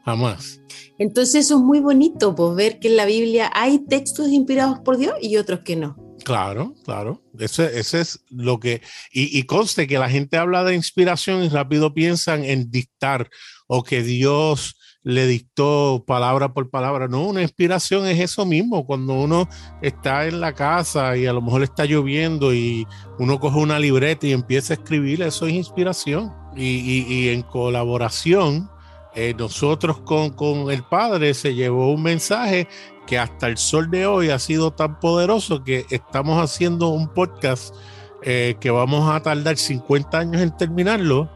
[0.06, 0.62] Jamás.
[0.98, 4.96] Entonces eso es muy bonito, pues ver que en la Biblia hay textos inspirados por
[4.96, 5.94] Dios y otros que no.
[6.24, 7.22] Claro, claro.
[7.38, 8.80] Ese, ese es lo que...
[9.12, 13.28] Y, y conste que la gente habla de inspiración y rápido piensan en dictar
[13.74, 17.08] o que Dios le dictó palabra por palabra.
[17.08, 18.84] No, una inspiración es eso mismo.
[18.84, 19.48] Cuando uno
[19.80, 22.86] está en la casa y a lo mejor está lloviendo y
[23.18, 26.30] uno coge una libreta y empieza a escribir, eso es inspiración.
[26.54, 28.68] Y, en colaboración,
[29.14, 32.68] eh, nosotros con, con, el Padre se llevó un mensaje
[33.06, 37.74] que hasta el sol de hoy ha sido tan poderoso que estamos haciendo un podcast
[38.22, 41.30] eh, que vamos a tardar 50 años en terminarlo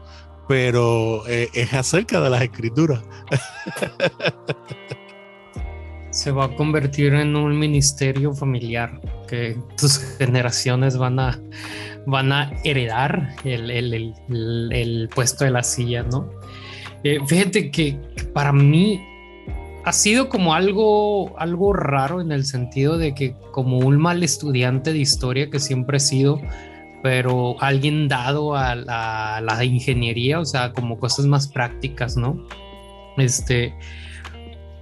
[0.47, 3.01] pero eh, es acerca de las escrituras.
[6.09, 11.39] Se va a convertir en un ministerio familiar que tus generaciones van a,
[12.05, 16.31] van a heredar el, puesto de la silla, ¿no?
[17.03, 17.99] Eh, fíjate que
[18.33, 18.99] para mí
[19.87, 24.91] ha sido como algo, algo raro en el sentido de que como un mal estudiante
[24.91, 26.41] de historia que siempre he sido,
[27.07, 32.45] pero alguien dado a la, ingeniería, o sea, como cosas más prácticas, ¿no?
[33.15, 33.73] Este,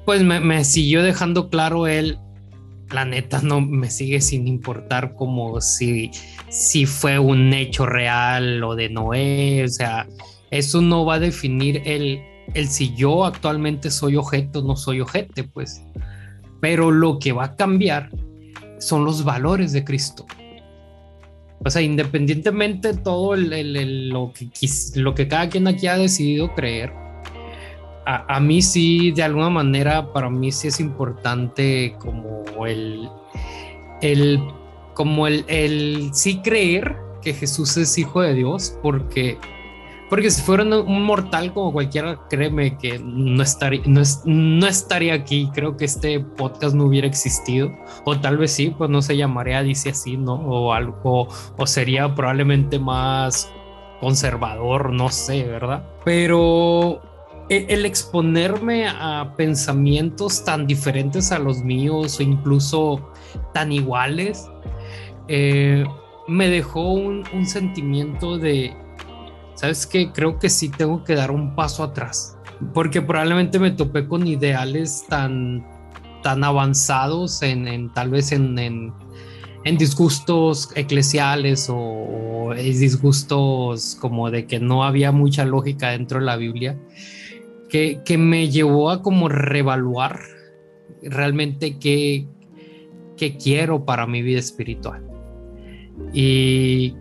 [0.05, 2.17] pues me, siguió dejando claro él,
[2.89, 6.09] la neta no me sigue sin importar como si,
[6.49, 10.07] si fue un hecho real o de Noé, o sea,
[10.49, 12.19] eso no va a definir el,
[12.55, 15.83] el si yo actualmente soy objeto o no soy objeto, pues.
[16.59, 18.09] Pero lo que va a cambiar
[18.79, 20.25] son los valores de Cristo.
[21.65, 24.49] O sea, independientemente de todo lo, que
[24.95, 26.93] lo que cada quien aquí ha decidido creer,
[28.05, 33.09] a, mí sí, de alguna manera, para mí sí es importante como el,
[34.03, 34.39] el
[34.93, 39.39] como el, el sí creer que Jesús es hijo de Dios, porque
[40.09, 45.49] porque si fuera un mortal como cualquiera, créeme que no estaría, no, no estaría aquí.
[45.53, 47.75] Creo que este podcast no hubiera existido.
[48.05, 50.35] O tal vez sí, pues no se llamaría Dice así, ¿no?
[50.35, 53.51] O algo, o sería probablemente más
[53.99, 55.83] conservador, no sé, ¿verdad?
[56.03, 57.01] Pero
[57.49, 63.11] e, el exponerme a pensamientos tan diferentes a los míos o incluso
[63.53, 64.47] tan iguales,
[65.27, 65.83] eh,
[66.27, 68.75] me dejó un sentimiento de
[69.55, 70.11] ¿sabes qué?
[70.11, 72.37] Creo que sí tengo que dar un paso atrás,
[72.73, 75.65] porque probablemente me topé con ideales tan,
[76.21, 78.93] tan avanzados en, tal vez en, en,
[79.77, 86.77] disgustos eclesiales o, disgustos como de que no había mucha lógica dentro de la Biblia,
[87.69, 90.19] que, que me llevó a como revaluar
[91.01, 92.27] realmente qué,
[93.17, 95.03] qué quiero para mi vida espiritual.
[96.13, 96.95] Y,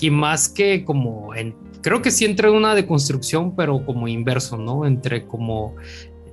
[0.00, 4.56] y más que como en creo que sí entra en una deconstrucción, pero como inverso,
[4.56, 4.86] ¿no?
[4.86, 5.76] Entre como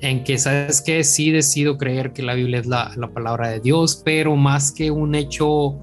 [0.02, 3.60] en que, ¿sabes que Sí decido creer que la Biblia es la, la palabra de
[3.60, 5.80] Dios, pero más que un hecho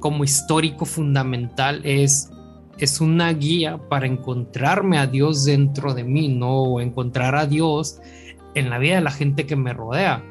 [0.00, 2.30] como histórico fundamental es
[2.78, 6.62] es una guía para encontrarme a Dios dentro de mí, ¿no?
[6.62, 8.00] O encontrar a Dios
[8.54, 10.24] en la vida de la gente que me rodea.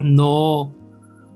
[0.00, 0.74] No,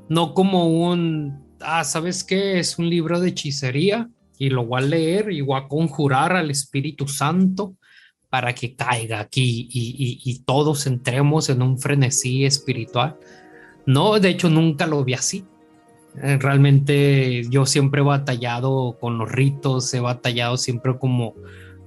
[0.08, 2.58] no como un, ah, ¿sabes qué?
[2.58, 6.50] Es un libro de hechicería y lo voy a leer y voy a conjurar al
[6.50, 7.74] Espíritu Santo
[8.30, 13.16] para que caiga aquí y, todos entremos en un frenesí espiritual.
[13.86, 15.44] No, de hecho nunca lo vi así.
[16.22, 21.34] Eh, realmente yo siempre he batallado con los ritos, he batallado siempre como,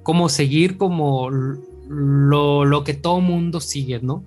[0.04, 4.24] como seguir como lo, lo que todo mundo sigue, ¿no?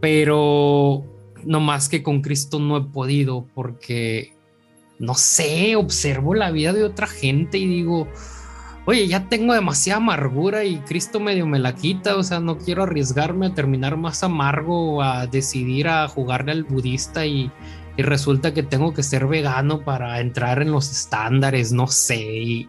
[0.00, 1.04] Pero
[1.44, 4.32] no más que con Cristo no he podido porque,
[4.98, 8.08] no sé, observo la vida de otra gente y digo,
[8.88, 12.84] oye, ya tengo demasiada amargura y Cristo medio me la quita, o sea, no quiero
[12.84, 17.50] arriesgarme a terminar más amargo a decidir a jugarle al budista y,
[17.98, 22.68] resulta que tengo que ser vegano para entrar en los estándares, no sé, y,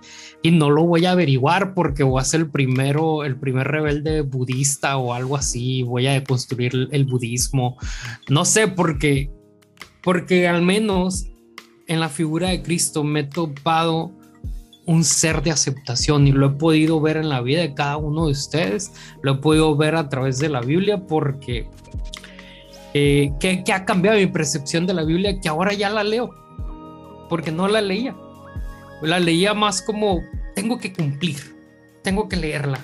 [0.52, 4.98] no lo voy a averiguar porque voy a ser el primero, el primer rebelde budista
[4.98, 7.78] o algo así, voy a construir el budismo,
[8.28, 9.32] no sé, porque,
[10.02, 11.30] porque al menos
[11.90, 14.12] en la figura de Cristo me he topado
[14.86, 18.28] un ser de aceptación y lo he podido ver en la vida de cada uno
[18.28, 21.68] de ustedes, lo he podido ver a través de la Biblia porque
[22.94, 26.30] eh, que, ha cambiado mi percepción de la Biblia, que ahora ya la leo,
[27.28, 28.16] porque no la leía.
[29.02, 30.22] La leía más como,
[30.56, 31.38] tengo que cumplir,
[32.04, 32.84] tengo que leerla.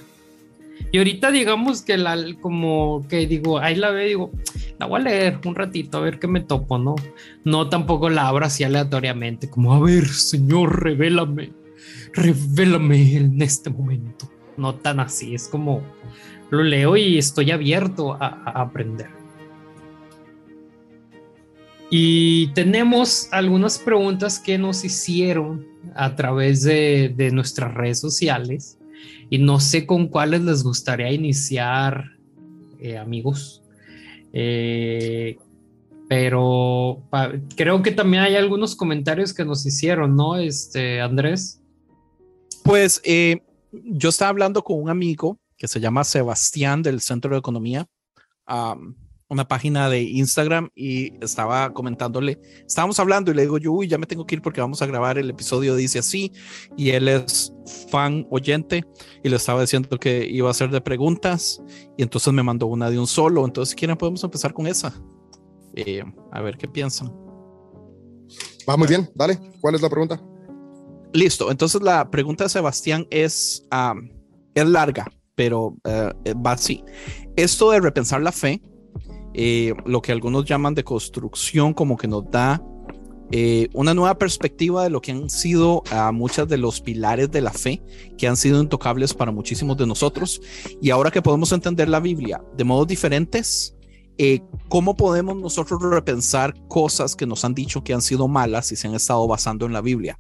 [0.92, 4.32] Y ahorita digamos que la, como que digo, ahí la veo, digo,
[4.80, 6.96] la voy a leer un ratito a ver qué me topo, ¿no?
[7.44, 11.54] No tampoco la abro así aleatoriamente, como, a ver, Señor, revélame,
[12.14, 14.30] revélame en este momento.
[14.58, 15.82] No tan así, es como,
[16.50, 18.28] lo leo y estoy abierto a
[18.62, 19.10] aprender.
[21.90, 28.80] Y tenemos algunas preguntas que nos hicieron a través de, nuestras redes sociales
[29.30, 32.12] y no sé con cuáles les gustaría iniciar,
[32.80, 33.62] eh, amigos.
[34.38, 35.38] Eh,
[36.10, 37.02] pero
[37.56, 40.36] creo que también hay algunos comentarios que nos hicieron, ¿no?
[40.36, 41.62] Este, Andrés.
[42.64, 47.40] Pues eh, yo estaba hablando con un amigo que se llama Sebastián del Centro de
[47.40, 47.88] Economía
[49.28, 53.98] una página de Instagram y estaba comentándole, estábamos hablando y le digo yo, uy, ya
[53.98, 56.32] me tengo que ir porque vamos a grabar el episodio, dice así,
[56.78, 57.54] y él es
[57.90, 58.84] fan oyente
[59.24, 61.62] y le estaba diciendo que iba a hacer de preguntas
[61.98, 64.94] y entonces me mandó una de un solo, entonces si quieren podemos empezar con esa.
[65.76, 67.12] Eh, a ver qué piensan.
[68.68, 70.22] Va muy bien, dale, ¿cuál es la pregunta?
[71.14, 73.66] Listo, entonces la pregunta de Sebastián es,
[74.54, 76.84] es larga, pero eh, va así.
[77.36, 78.62] Esto de repensar la fe,
[79.38, 82.64] eh, lo que algunos llaman de construcción, como que nos da
[83.32, 87.42] eh, una nueva perspectiva de lo que han sido uh, muchas de los pilares de
[87.42, 87.84] la fe,
[88.18, 90.42] que han sido intocables para muchísimos de nosotros.
[90.82, 93.76] Y ahora que podemos entender la Biblia de modos diferentes,
[94.18, 98.78] eh, ¿cómo podemos nosotros repensar cosas que nos han dicho que han sido malas y
[98.78, 100.18] se han estado basando en la Biblia?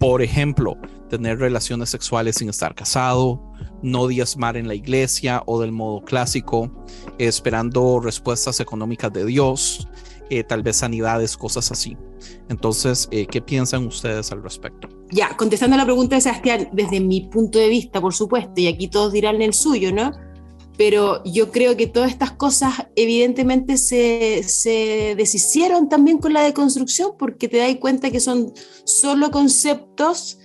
[0.00, 0.78] Por ejemplo,
[1.10, 3.38] tener relaciones sexuales sin estar casado,
[3.82, 6.72] no diezmar en la iglesia o del modo clásico,
[7.18, 9.86] esperando respuestas económicas de Dios,
[10.30, 11.98] eh, tal vez sanidades, cosas así.
[12.48, 14.88] Entonces, eh, ¿qué piensan ustedes al respecto?
[15.10, 18.68] Ya, contestando a la pregunta de Sebastián, desde mi punto de vista, por supuesto, y
[18.68, 20.12] aquí todos dirán el suyo, ¿no?
[20.80, 27.10] Pero yo creo que todas estas cosas evidentemente se, se deshicieron también con la deconstrucción
[27.18, 30.38] porque te das cuenta que son solo conceptos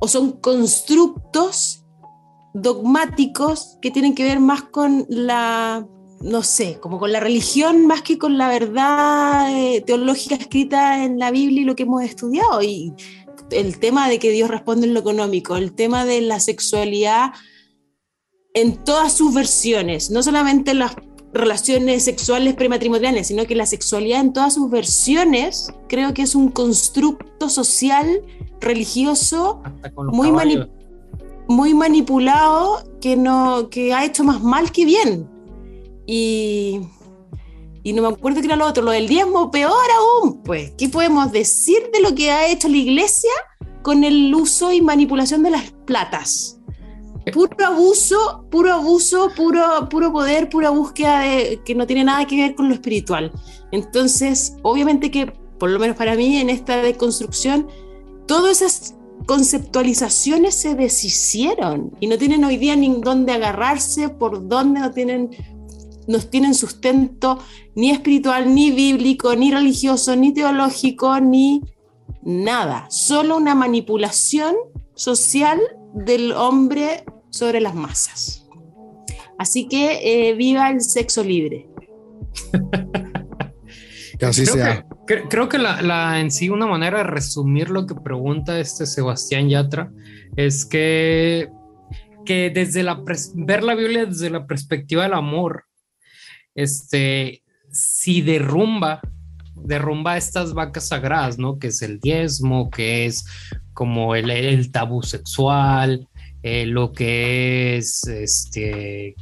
[0.00, 1.84] o son constructos
[2.52, 5.86] dogmáticos que tienen que ver más con la,
[6.20, 11.20] no sé, como con la religión más que con la verdad eh, teológica escrita en
[11.20, 12.60] la Biblia y lo que hemos estudiado.
[12.60, 12.92] Y
[13.52, 17.34] el tema de que Dios responde en lo económico, el tema de la sexualidad
[18.54, 20.94] en todas sus versiones, no solamente las
[21.32, 26.50] relaciones sexuales prematrimoniales, sino que la sexualidad en todas sus versiones, creo que es un
[26.50, 28.22] constructo social,
[28.60, 29.60] religioso,
[29.96, 30.30] muy,
[31.48, 35.28] muy manipulado, que, no, que ha hecho más mal que bien.
[36.06, 36.80] Y,
[37.82, 40.88] y no me acuerdo qué era lo otro, lo del diezmo, peor aún, pues, ¿qué
[40.88, 43.32] podemos decir de lo que ha hecho la iglesia
[43.82, 46.53] con el uso y manipulación de las platas?
[47.34, 52.36] Puro abuso, puro abuso, puro, puro poder, pura búsqueda de, que no tiene nada que
[52.36, 53.32] ver con lo espiritual.
[53.72, 55.26] Entonces, obviamente que,
[55.58, 57.66] por lo menos para mí, en esta deconstrucción,
[58.28, 58.94] todas esas
[59.26, 65.30] conceptualizaciones se deshicieron y no tienen hoy día ni dónde agarrarse, por dónde no tienen,
[66.06, 67.40] no tienen sustento
[67.74, 71.62] ni espiritual, ni bíblico, ni religioso, ni teológico, ni
[72.22, 72.86] nada.
[72.90, 74.54] Solo una manipulación
[74.94, 75.58] social
[75.94, 78.46] del hombre sobre las masas.
[79.38, 81.66] Así que eh, viva el sexo libre.
[84.16, 84.86] Que así creo sea.
[85.08, 88.60] Que, cre- creo que la, la- en sí una manera de resumir lo que pregunta
[88.60, 89.90] este Sebastián Yatra
[90.36, 91.48] es que,
[92.24, 93.02] que desde la
[93.34, 95.64] ver la Biblia desde la perspectiva del amor,
[96.54, 97.42] este,
[97.72, 99.00] si derrumba,
[99.56, 101.58] derrumba estas vacas sagradas, ¿no?
[101.58, 103.24] Que es el diezmo, que es
[103.72, 106.06] como el, el tabú sexual,
[106.44, 109.14] eh, lo que es, este,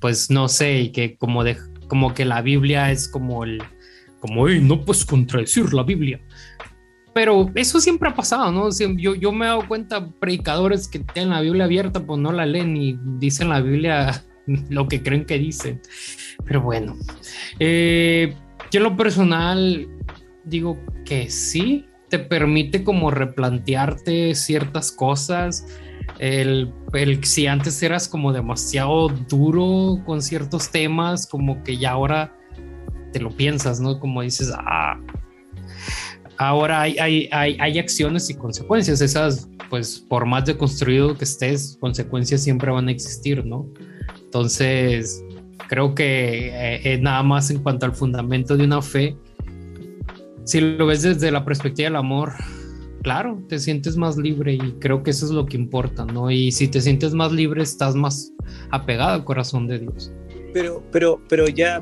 [0.00, 3.62] pues no sé, y que como de, como que la Biblia es como el,
[4.18, 6.20] como, "Ey, no puedes contradecir la Biblia.
[7.12, 8.70] Pero eso siempre ha pasado, ¿no?
[8.96, 12.46] Yo, yo me he dado cuenta, predicadores que tienen la Biblia abierta, pues no la
[12.46, 14.24] leen y dicen la Biblia
[14.70, 15.82] lo que creen que dicen.
[16.46, 16.96] Pero bueno,
[17.58, 18.34] eh,
[18.70, 19.86] yo en lo personal
[20.44, 25.66] digo que sí, te permite como replantearte ciertas cosas.
[26.18, 32.36] El, el- si antes eras como demasiado duro con ciertos temas, como que ya ahora
[33.12, 33.98] te lo piensas, ¿no?
[33.98, 35.00] Como dices, ah,
[36.38, 39.00] ahora hay, hay, hay, hay acciones y consecuencias.
[39.00, 43.66] Esas, pues, por más deconstruido que estés, consecuencias siempre van a existir, ¿no?
[44.24, 45.24] Entonces,
[45.68, 49.16] creo que eh, eh, nada más en cuanto al fundamento de una fe,
[50.44, 52.32] si lo ves desde la perspectiva del amor,
[53.02, 56.30] claro, te sientes más libre y creo que eso es lo que importa, ¿no?
[56.30, 58.32] Y si te sientes más libre, estás más
[58.70, 60.12] apegado al corazón de Dios.
[60.52, 61.80] Pero, pero, pero ya.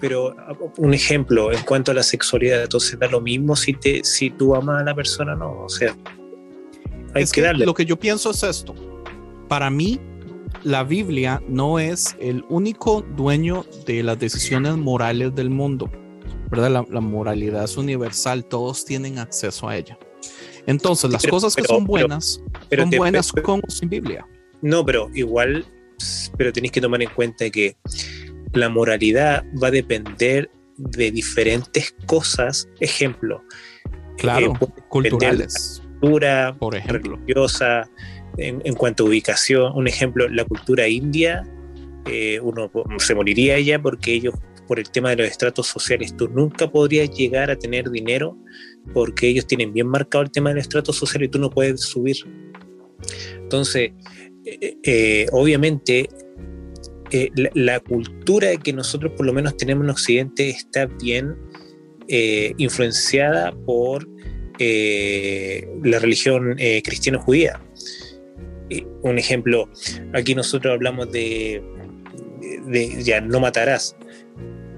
[0.00, 0.36] Pero
[0.76, 4.54] un ejemplo en cuanto a la sexualidad, entonces da lo mismo si te, si tú
[4.54, 5.62] amas a la persona, no.
[5.62, 5.96] O sea,
[7.14, 7.64] hay Es que, que darle.
[7.64, 8.74] Lo que yo pienso es esto.
[9.48, 9.98] Para mí,
[10.64, 15.90] la Biblia no es el único dueño de las decisiones morales del mundo.
[16.50, 16.70] ¿Verdad?
[16.70, 19.98] La, la moralidad es universal, todos tienen acceso a ella.
[20.66, 24.26] Entonces, las Pero- cosas que pero- son buenas pero son buenas con o sin Biblia.
[24.62, 25.64] No, pero igual,
[26.36, 27.76] pero tenéis que tomar en cuenta que
[28.52, 32.68] la moralidad va a depender de diferentes cosas.
[32.80, 33.42] Ejemplo,
[34.18, 37.16] Claro, depender culturales, de la cultura, por ejemplo.
[37.16, 37.88] religiosa,
[38.38, 39.72] en, en cuanto a ubicación.
[39.76, 41.42] Un ejemplo, la cultura india,
[42.06, 44.34] eh, uno se moriría ella porque ellos,
[44.66, 48.36] por el tema de los estratos sociales, tú nunca podrías llegar a tener dinero
[48.92, 52.16] porque ellos tienen bien marcado el tema del estrato social y tú no puedes subir.
[53.38, 53.92] Entonces,
[54.44, 56.08] eh, eh, obviamente,
[57.10, 61.36] eh, la, la cultura que nosotros por lo menos tenemos en Occidente está bien
[62.08, 64.08] eh, influenciada por
[64.58, 67.60] eh, la religión eh, cristiano-judía.
[68.70, 69.68] Eh, un ejemplo,
[70.14, 71.62] aquí nosotros hablamos de
[73.02, 73.96] ya no matarás,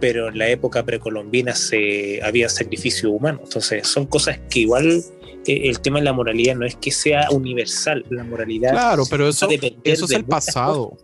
[0.00, 3.40] pero en la época precolombina se había sacrificio humano.
[3.44, 5.02] Entonces, son cosas que igual
[5.46, 9.28] eh, el tema de la moralidad no es que sea universal, la moralidad Claro, pero
[9.28, 9.48] eso,
[9.84, 10.96] eso es el pasado.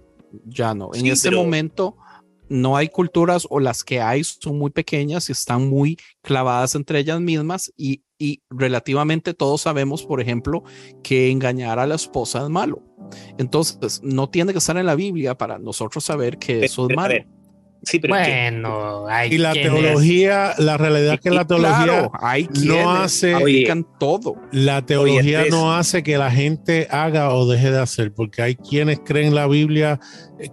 [0.47, 0.91] Ya no.
[0.95, 1.97] En Sí, este momento
[2.49, 6.99] no hay culturas o las que hay son muy pequeñas y están muy clavadas entre
[6.99, 10.63] ellas mismas y, y relativamente todos sabemos, por ejemplo,
[11.03, 12.83] que engañar a la esposa es malo.
[13.39, 17.09] Entonces, no tiene que estar en la Biblia para nosotros saber que eso es malo.
[17.09, 17.27] ver,
[17.87, 21.45] Sí, pero es que- Bueno, hay Y la teología, la realidad es que Y la
[21.47, 24.37] teología, claro, hay quienes hace- aplican todo.
[24.53, 29.01] la teología no hace que la gente haga o deje de hacer, porque hay quienes
[29.05, 30.01] creen la Biblia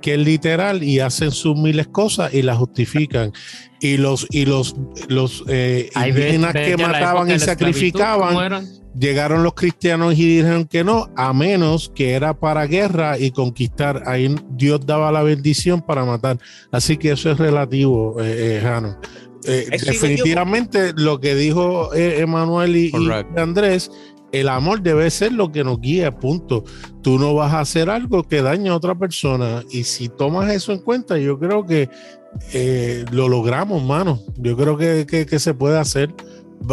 [0.02, 3.32] que es literal y hacen sus miles cosas y la justifican.
[3.80, 4.76] Y los y los
[5.08, 8.81] los eh, indígenas ve que mataban y sacrificaban.
[8.98, 14.04] Llegaron los cristianos y dijeron que no, a menos que era para guerra y conquistar.
[14.06, 16.38] Ahí Dios daba la bendición para matar.
[16.72, 18.98] Así que eso es relativo, eh, eh, Jano.
[19.46, 22.92] Eh, definitivamente lo que dijo eh, Emanuel y.
[23.38, 23.90] Andrés,
[24.32, 26.64] el amor debe ser lo que nos guía, punto.
[27.02, 29.64] Tú no vas a hacer algo que dañe a otra persona.
[29.72, 31.90] Y si tomas eso en cuenta, yo creo que
[32.54, 34.20] eh, lo logramos, mano.
[34.38, 36.14] Yo creo que, que- que se puede hacer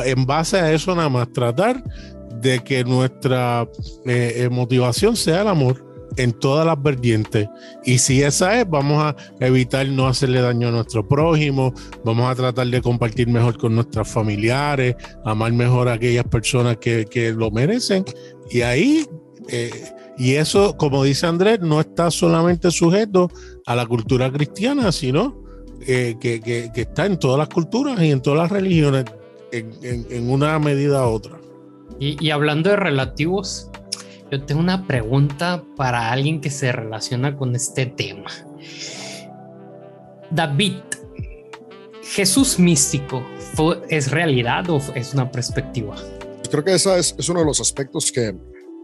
[0.04, 1.82] en base a eso nada más, tratar
[2.40, 3.68] de que nuestra
[4.06, 5.84] eh, eh, motivación sea el amor
[6.16, 7.48] en todas las vertientes.
[7.84, 11.72] Y si esa es, vamos a evitar no hacerle daño a nuestro prójimo,
[12.04, 17.04] vamos a tratar de compartir mejor con nuestros familiares, amar mejor a aquellas personas que,
[17.04, 18.04] que lo merecen.
[18.50, 19.06] Y ahí,
[19.48, 19.70] eh,
[20.16, 23.30] y eso, como dice Andrés, no está solamente sujeto
[23.66, 25.42] a la cultura cristiana, sino
[25.86, 29.04] que- que está en todas las culturas y en todas las religiones,
[29.52, 31.38] en, en- en una medida u otra.
[31.98, 33.70] Y, y hablando de relativos,
[34.30, 38.30] yo tengo una pregunta para alguien que se relaciona con este tema.
[40.30, 40.74] David,
[42.02, 43.22] ¿Jesús místico
[43.54, 45.94] fue- es realidad o es una perspectiva?
[46.50, 48.34] Creo que ese es, es uno de los aspectos que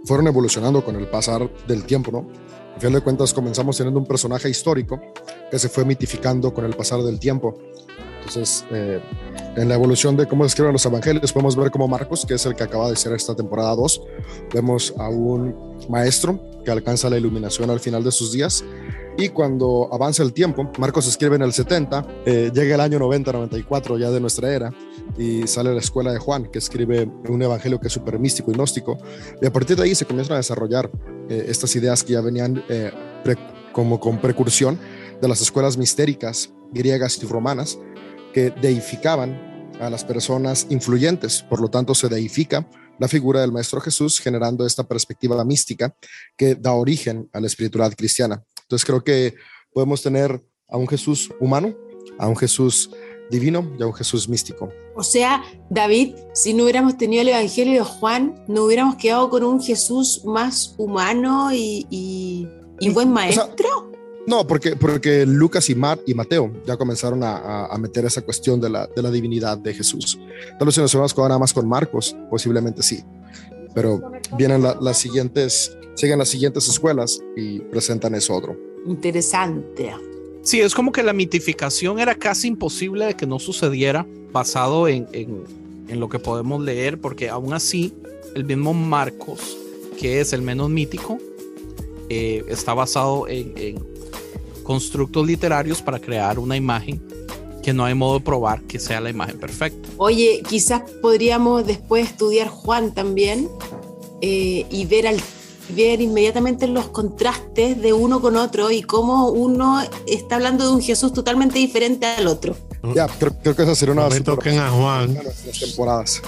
[0.04, 2.28] fueron evolucionando con el pasar del tiempo, ¿no?
[2.74, 5.00] Al final de cuentas comenzamos teniendo un personaje histórico
[5.50, 7.58] que se fue mitificando con el pasar del tiempo.
[8.26, 9.00] Entonces, eh,
[9.56, 12.46] en la evolución de cómo se escriben los evangelios, podemos ver como Marcos, que es
[12.46, 14.00] el que acaba de ser esta temporada 2,
[14.52, 15.54] vemos a un
[15.90, 18.64] maestro que alcanza la iluminación al final de sus días.
[19.18, 23.98] Y cuando avanza el tiempo, Marcos escribe en el 70, eh, llega el año 90-94
[23.98, 24.72] ya de nuestra era,
[25.18, 28.54] y sale la escuela de Juan, que escribe un evangelio que es súper místico y
[28.54, 28.98] gnóstico.
[29.40, 30.90] Y a partir de ahí se comienzan a desarrollar
[31.28, 32.90] eh, estas ideas que ya venían eh,
[33.22, 33.36] pre-
[33.72, 34.78] como con precursión
[35.20, 37.78] de las escuelas mistéricas griegas y romanas,
[38.34, 41.42] que deificaban a las personas influyentes.
[41.42, 42.68] Por lo tanto, se deifica
[42.98, 45.94] la figura del Maestro Jesús, generando esta perspectiva mística
[46.36, 48.42] que da origen a la espiritualidad cristiana.
[48.62, 49.34] Entonces, creo que
[49.72, 51.74] podemos tener a un Jesús humano,
[52.18, 52.90] a un Jesús
[53.30, 54.68] divino y a un Jesús místico.
[54.96, 59.42] O sea, David, si no hubiéramos tenido el Evangelio de Juan, no hubiéramos quedado con
[59.42, 62.46] un Jesús más humano y, y-
[62.80, 63.90] y buen maestro.
[64.26, 68.22] No, porque, porque Lucas y, Mar y Mateo ya comenzaron a, a- a meter esa
[68.22, 70.18] cuestión de la, de la divinidad de Jesús.
[70.58, 73.02] Tal vez si nos vamos nada más con Marcos, posiblemente sí.
[73.74, 74.00] Pero
[74.38, 78.56] vienen la- las siguientes, siguen las siguientes escuelas y presentan eso otro.
[78.86, 79.92] Interesante.
[80.42, 85.06] Sí, es como que la mitificación era casi imposible de que no sucediera basado en,
[85.12, 85.44] en-
[85.88, 87.92] en lo que podemos leer, porque aún así
[88.34, 89.56] el mismo Marcos,
[89.98, 91.18] que es el menos mítico,
[92.08, 93.93] eh, está basado en, en
[94.64, 97.00] constructos literarios para crear una imagen
[97.62, 99.88] que no hay modo de probar que sea la imagen perfecta.
[99.96, 103.48] Oye, quizás podríamos después estudiar Juan también
[104.20, 105.16] eh, y ver, al,
[105.70, 110.82] ver inmediatamente los contrastes de uno con otro y cómo uno está hablando de un
[110.82, 112.54] Jesús totalmente diferente al otro.
[112.94, 115.14] Ya, creo, creo que esa sería una No me toquen a Juan.
[115.14, 116.22] nuestras temporadas.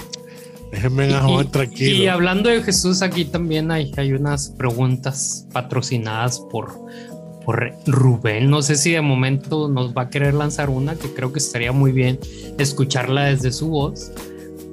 [0.73, 2.03] Déjenme a Juan tranquilo.
[2.03, 6.81] y hablando de Jesús, aquí también hay, hay unas preguntas patrocinadas por,
[7.47, 8.51] por Rubén.
[8.51, 11.71] No sé si de momento nos va a querer lanzar una, que creo que estaría
[11.71, 12.19] muy bien
[12.59, 14.11] escucharla desde su voz.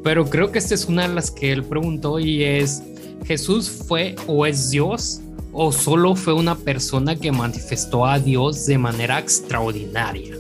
[0.04, 2.82] Pero creo que esta es una de las que él preguntó y es,
[3.26, 5.22] ¿Jesús fue o es Dios?
[5.52, 10.36] ¿O solo fue una persona que manifestó a Dios de manera extraordinaria?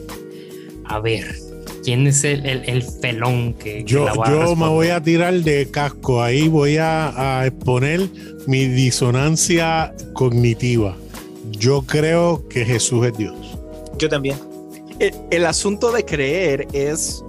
[0.86, 1.36] A ver,
[1.84, 4.88] ¿quién es el, el, el felón que, que Yo, la va a yo me voy
[4.88, 6.23] a tirar de casco.
[6.23, 8.09] Ahí voy a, a exponer
[8.47, 10.97] mi disonancia cognitiva.
[11.64, 13.57] Yo creo que Jesús es Dios.
[13.97, 14.38] Yo también.
[14.99, 17.24] El, el asunto de creer es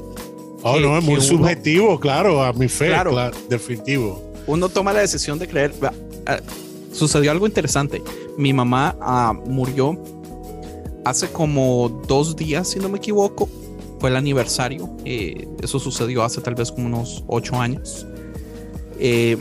[0.66, 3.12] Oh, Que- no, es muy uno- subjetivo, claro, a mi fe, Claro.
[3.12, 4.20] claro, definitivo.
[4.48, 5.72] uno toma la decisión de creer.
[6.92, 8.02] Sucedió algo interesante.
[8.36, 9.96] Mi mamá ah, murió
[11.04, 13.48] hace como dos días, si no me equivoco.
[14.00, 14.90] Fue el aniversario.
[15.04, 18.04] eh, eso sucedió hace tal vez como unos ocho años.
[18.98, 19.36] Eh,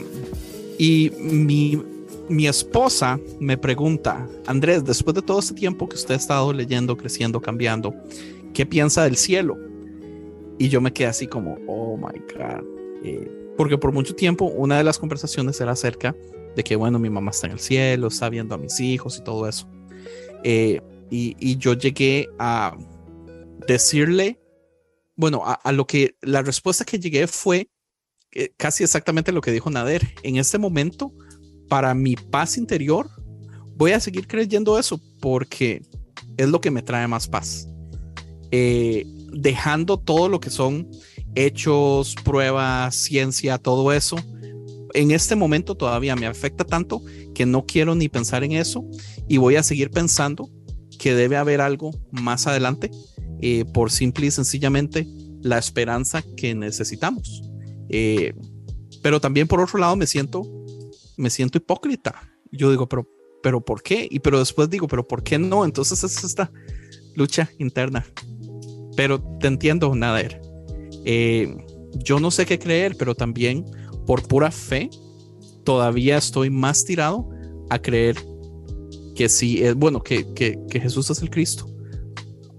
[0.78, 1.82] y mi,
[2.30, 6.96] mi esposa me pregunta, Andrés, después de todo este tiempo que usted ha estado leyendo,
[6.98, 7.94] creciendo, cambiando,
[8.54, 9.58] ¿qué piensa del cielo?
[10.58, 12.64] Y yo me quedé así como, oh my God.
[13.04, 16.16] Eh, porque por mucho tiempo una de las conversaciones era acerca
[16.56, 19.24] de que, bueno, mi mamá está en el cielo, está viendo a mis hijos y
[19.24, 19.68] todo eso.
[20.44, 22.76] Eh, y, yo llegué a
[23.68, 24.40] decirle,
[25.16, 27.70] bueno, a, a lo que la respuesta que llegué fue
[28.36, 30.02] eh, casi exactamente lo que dijo Nader.
[30.24, 31.14] En este momento,
[31.74, 33.10] para mi paz interior,
[33.76, 35.82] voy a seguir creyendo eso porque
[36.38, 37.68] es lo que me trae más paz.
[38.52, 40.88] Eh, dejando todo lo que son
[41.34, 44.18] hechos, pruebas, ciencia, todo eso.
[44.94, 47.02] En este momento todavía me afecta tanto
[47.34, 48.86] que no quiero ni pensar en eso
[49.28, 50.52] y voy a seguir pensando
[51.00, 52.92] que debe haber algo más adelante
[53.42, 55.08] eh, por simple y sencillamente
[55.42, 57.42] la esperanza que necesitamos.
[57.90, 58.36] Eh,
[59.02, 60.44] pero también por otro lado me siento,
[61.18, 62.30] me siento hipócrita.
[62.52, 63.08] Yo digo, pero,
[63.42, 64.08] pero ¿por qué?
[64.10, 65.66] Y pero después digo, pero ¿por qué no?
[65.66, 66.52] Entonces es esta
[67.16, 68.06] lucha interna.
[68.96, 70.42] Pero te entiendo, Nader.
[71.06, 71.56] Eh,
[71.98, 73.66] yo no sé qué creer, pero también
[74.06, 74.90] por pura fe,
[75.64, 77.30] todavía estoy más tirado
[77.70, 78.18] a creer
[79.16, 81.70] que sí, es bueno, que, que, que Jesús es el Cristo,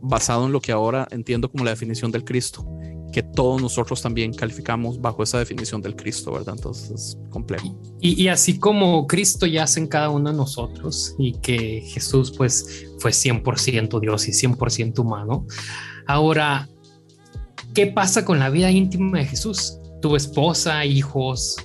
[0.00, 2.64] basado en lo que ahora entiendo como la definición del Cristo,
[3.14, 6.56] que todos nosotros también calificamos bajo esa definición del Cristo, ¿verdad?
[6.56, 7.78] Entonces es complejo.
[8.00, 12.88] Y, y así como Cristo yace en cada uno de nosotros y que Jesús pues
[12.98, 15.46] fue 100% Dios y 100% humano,
[16.08, 16.68] ahora,
[17.72, 19.78] ¿qué pasa con la vida íntima de Jesús?
[20.02, 21.56] Tu esposa, hijos,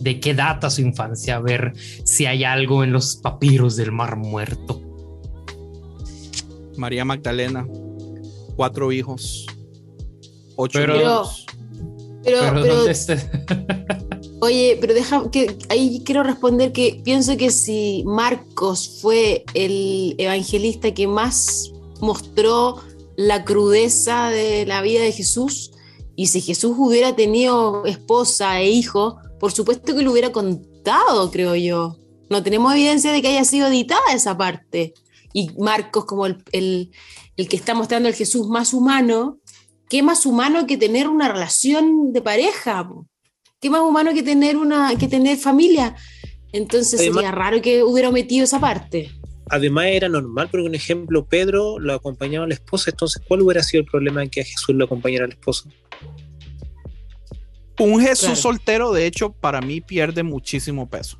[0.00, 1.36] ¿de qué data su infancia?
[1.36, 4.80] A ver si hay algo en los papiros del mar muerto.
[6.78, 7.68] María Magdalena,
[8.56, 9.46] cuatro hijos,
[10.56, 11.46] ocho Pero- nietos.
[12.22, 13.16] Pero, Pero, pero, ¿dónde está?
[14.40, 20.92] Oye, pero deja que ahí quiero responder que pienso que si Marcos fue el evangelista
[20.92, 22.76] que más mostró
[23.16, 25.70] la crudeza de la vida de Jesús,
[26.16, 31.54] y si Jesús hubiera tenido esposa e hijo, por supuesto que lo hubiera contado, creo
[31.56, 31.96] yo.
[32.28, 34.94] No tenemos evidencia de que haya sido editada esa parte.
[35.32, 36.90] Y Marcos, como el, el,
[37.36, 39.38] el que está mostrando el Jesús más humano,
[39.88, 42.88] ¿qué más humano que tener una relación de pareja?
[43.60, 45.94] ¿Qué más humano que tener, una, que tener familia?
[46.52, 49.10] Entonces Además- sería raro que hubiera omitido esa parte.
[49.50, 53.62] Además era normal, porque un ejemplo, Pedro lo acompañaba a la esposa, entonces ¿cuál hubiera
[53.62, 55.68] sido el problema en que a Jesús lo acompañara a la esposa?
[57.78, 58.36] Un Jesús Claro.
[58.36, 61.18] soltero, de hecho, para mí pierde muchísimo peso.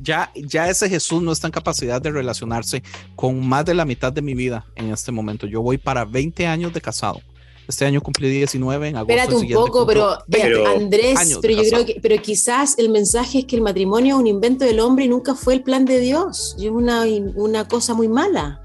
[0.00, 2.82] Ya, ya ese Jesús no está en capacidad de relacionarse
[3.14, 5.46] con más de la mitad de mi vida en este momento.
[5.46, 7.20] Yo voy para 20 años de casado.
[7.68, 9.12] Este año cumplí 19 en agosto.
[9.12, 13.40] Espérate un poco, pero, 20 Andrés, años pero yo creo que, pero quizás el mensaje
[13.40, 16.00] es que el matrimonio es un invento del hombre y nunca fue el plan de
[16.00, 16.56] Dios.
[16.58, 17.04] Y es una,
[17.34, 18.60] una cosa muy mala.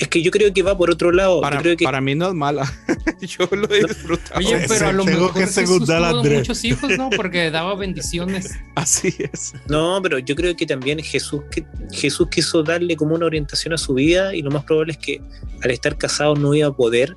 [0.00, 1.42] Es que yo creo que va por otro lado.
[1.42, 2.72] Para, yo creo que para mí no es mala.
[3.20, 4.38] Yo lo he disfrutado.
[4.38, 6.38] Oye, pero a lo Tengo mejor que Jesús tuvo Andrés.
[6.38, 7.10] muchos hijos, ¿no?
[7.10, 8.50] Porque daba bendiciones.
[8.76, 9.52] Así es.
[9.68, 13.78] No, pero yo creo que también Jesús, que, Jesús quiso darle como una orientación a
[13.78, 15.20] su vida y lo más probable es que
[15.62, 17.14] al estar casado no iba a poder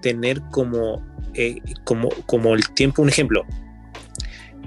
[0.00, 3.44] tener como, eh, como, como el tiempo, un ejemplo,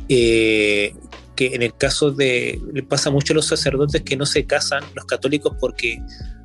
[0.07, 0.93] eh,
[1.35, 4.83] que en el caso de, le pasa mucho a los sacerdotes que no se casan,
[4.95, 6.01] los católicos, porque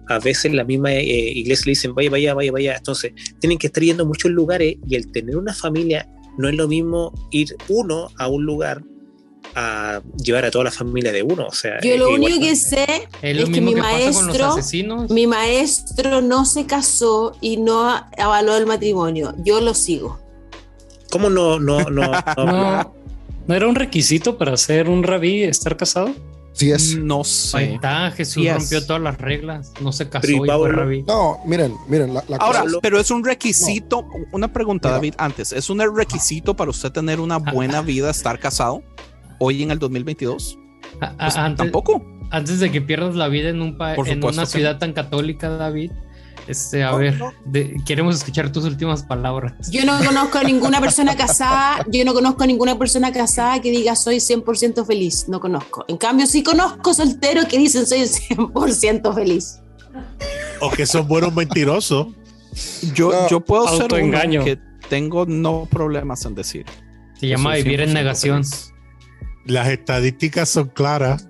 [0.08, 3.68] a veces la misma eh, iglesia le dicen, vaya, vaya, vaya, vaya, entonces tienen que
[3.68, 6.08] estar yendo a muchos lugares y el tener una familia
[6.38, 8.82] no es lo mismo ir uno a un lugar
[9.54, 11.46] a llevar a toda la familia de uno.
[11.46, 12.84] O sea, Yo lo único que sé
[13.22, 15.10] Es es que mi que maestro, asesinos.
[15.10, 17.88] mi maestro no se casó y no
[18.18, 19.34] avaló el matrimonio.
[19.44, 20.18] Yo lo sigo.
[21.10, 22.94] ¿Cómo no, no, no, no- No,
[23.46, 26.12] ¿no era un requisito para ser un rabí estar casado?
[26.52, 26.96] Sí es.
[26.96, 27.74] No Ahí sé.
[27.74, 29.72] está, Jesús rompió todas las reglas.
[29.80, 31.02] No se casó y ¿y fue rabí.
[31.02, 34.06] No, miren, miren, la, la Ahora, cosa pero es un requisito.
[34.30, 34.96] Una pregunta, Mira.
[34.98, 35.52] David, antes.
[35.52, 38.84] ¿Es un requisito para usted tener una buena vida estar casado
[39.38, 40.58] hoy en el 2022?
[41.00, 42.04] A- a- Pues, antes, tampoco.
[42.30, 45.48] antes de que pierdas la vida en, un Por en una que ciudad tan católica,
[45.48, 45.92] David,
[46.46, 47.32] este, a No, ver, no.
[47.46, 49.70] de- queremos escuchar tus últimas palabras.
[49.70, 53.70] Yo no conozco a ninguna persona casada, yo no conozco a ninguna persona casada que
[53.70, 55.84] diga soy 100% feliz, no conozco.
[55.88, 59.60] En cambio, sí conozco solteros que dicen soy 100% feliz.
[60.60, 62.08] O que son buenos mentirosos.
[62.94, 63.28] Yo, No.
[63.28, 64.44] yo puedo ser Autoengaño.
[64.44, 64.58] que
[64.88, 66.66] tengo no problemas en decir.
[67.18, 68.44] Se llama vivir en 100% negación.
[68.44, 68.70] feliz.
[69.46, 71.26] Las estadísticas son claras.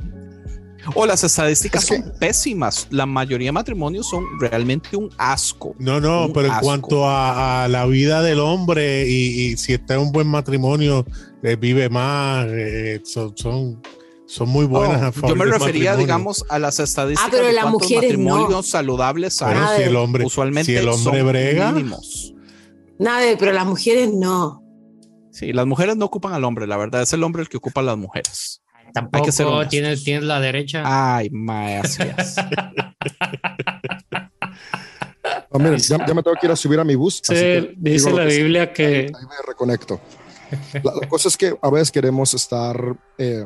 [0.95, 2.87] O las estadísticas Es que- son pésimas.
[2.91, 5.75] La mayoría de matrimonios son realmente un asco.
[5.79, 9.95] No, no, pero en cuanto a, a la vida del hombre y, y si está
[9.95, 11.07] en un buen matrimonio,
[11.43, 13.81] eh, vive más, eh, son, son,
[14.27, 15.01] son muy buenas.
[15.01, 15.97] No, a favor yo me refería, matrimonio.
[15.99, 18.25] digamos, a las estadísticas Ah, pero de las mujeres no.
[18.37, 19.49] matrimonios saludables hay.
[19.55, 22.35] Pero Nada si el hombre, Usualmente si el hombre son brega, mínimos.
[22.99, 24.63] Nada, pero las mujeres no.
[25.35, 27.81] Sí, las mujeres no ocupan al hombre, la verdad es el hombre el que ocupa
[27.81, 28.63] a las mujeres.
[28.93, 29.69] Tampoco que ser honestos.
[29.71, 30.83] tienes, tienes la derecha.
[30.85, 32.37] Ay, mae, así es.
[35.53, 37.21] no, miren, ya, ya me tengo que ir a subir a mi bus.
[37.23, 38.39] Sí, que dice la que sea.
[38.43, 40.01] Biblia que ahí me reconecto.
[40.83, 43.45] La, la cosa es que a veces queremos estar, eh,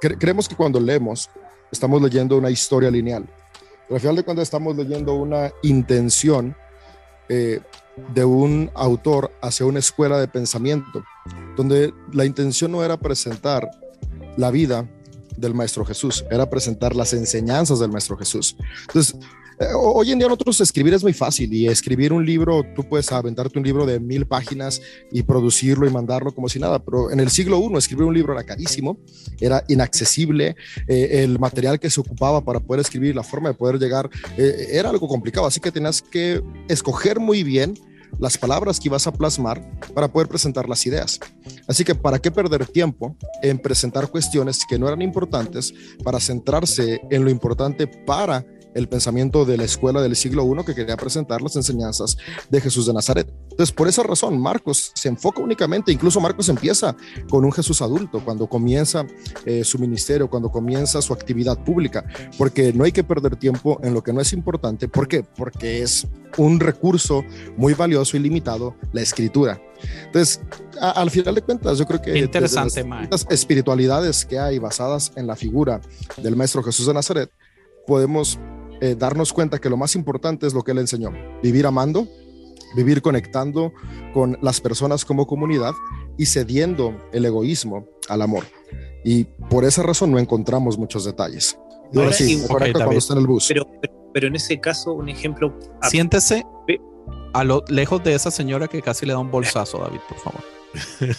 [0.00, 1.28] cre- creemos que cuando leemos
[1.70, 3.26] estamos leyendo una historia lineal,
[3.86, 6.56] pero al final de cuentas estamos leyendo una intención
[7.28, 7.60] eh,
[8.14, 11.04] de un autor hacia una escuela de pensamiento,
[11.56, 13.68] donde la intención no era presentar
[14.36, 14.88] la vida
[15.36, 18.56] del Maestro Jesús, era presentar las enseñanzas del Maestro Jesús.
[18.88, 19.16] Entonces,
[19.60, 23.10] eh, hoy en día nosotros escribir es muy fácil y escribir un libro, tú puedes
[23.10, 27.18] aventarte un libro de mil páginas y producirlo y mandarlo como si nada, pero en
[27.18, 28.98] el siglo I escribir un libro era carísimo,
[29.40, 30.54] era inaccesible,
[30.86, 34.68] eh, el material que se ocupaba para poder escribir, la forma de poder llegar, eh,
[34.70, 37.74] era algo complicado, así que tenías que escoger muy bien
[38.18, 39.62] las palabras que ibas a plasmar
[39.94, 41.18] para poder presentar las ideas.
[41.66, 47.00] Así que, ¿para qué perder tiempo en presentar cuestiones que no eran importantes para centrarse
[47.10, 48.44] en lo importante para
[48.74, 52.16] el pensamiento de la escuela del siglo I que quería presentar las enseñanzas
[52.50, 53.32] de Jesús de Nazaret?
[53.50, 56.94] Entonces, por esa razón, Marcos se enfoca únicamente, incluso Marcos empieza
[57.28, 59.04] con un Jesús adulto, cuando comienza
[59.44, 62.04] eh, su ministerio, cuando comienza su actividad pública,
[62.36, 64.88] porque no hay que perder tiempo en lo que no es importante.
[64.88, 65.22] ¿Por qué?
[65.24, 66.06] Porque es
[66.36, 67.24] un recurso
[67.56, 69.60] muy valioso y limitado, la escritura.
[70.06, 70.40] Entonces,
[70.80, 75.26] a- al final de cuentas, yo creo que interesante, las espiritualidades que hay basadas en
[75.26, 75.80] la figura
[76.16, 77.30] del Maestro Jesús de Nazaret,
[77.86, 78.38] podemos
[78.80, 81.12] eh, darnos cuenta que lo más importante es lo que él enseñó,
[81.42, 82.06] vivir amando,
[82.76, 83.72] vivir conectando
[84.12, 85.72] con las personas como comunidad
[86.16, 88.44] y cediendo el egoísmo al amor.
[89.04, 91.58] Y por esa razón no encontramos muchos detalles.
[91.92, 93.46] Y ahora Ahora, sí, y- mejor Ok, acá cuando está en el bus.
[93.48, 95.56] Pero, pero, pero en ese caso, un ejemplo.
[95.82, 96.44] Siéntese
[97.32, 100.40] a lo lejos de esa señora que casi le da un bolsazo, David, por favor.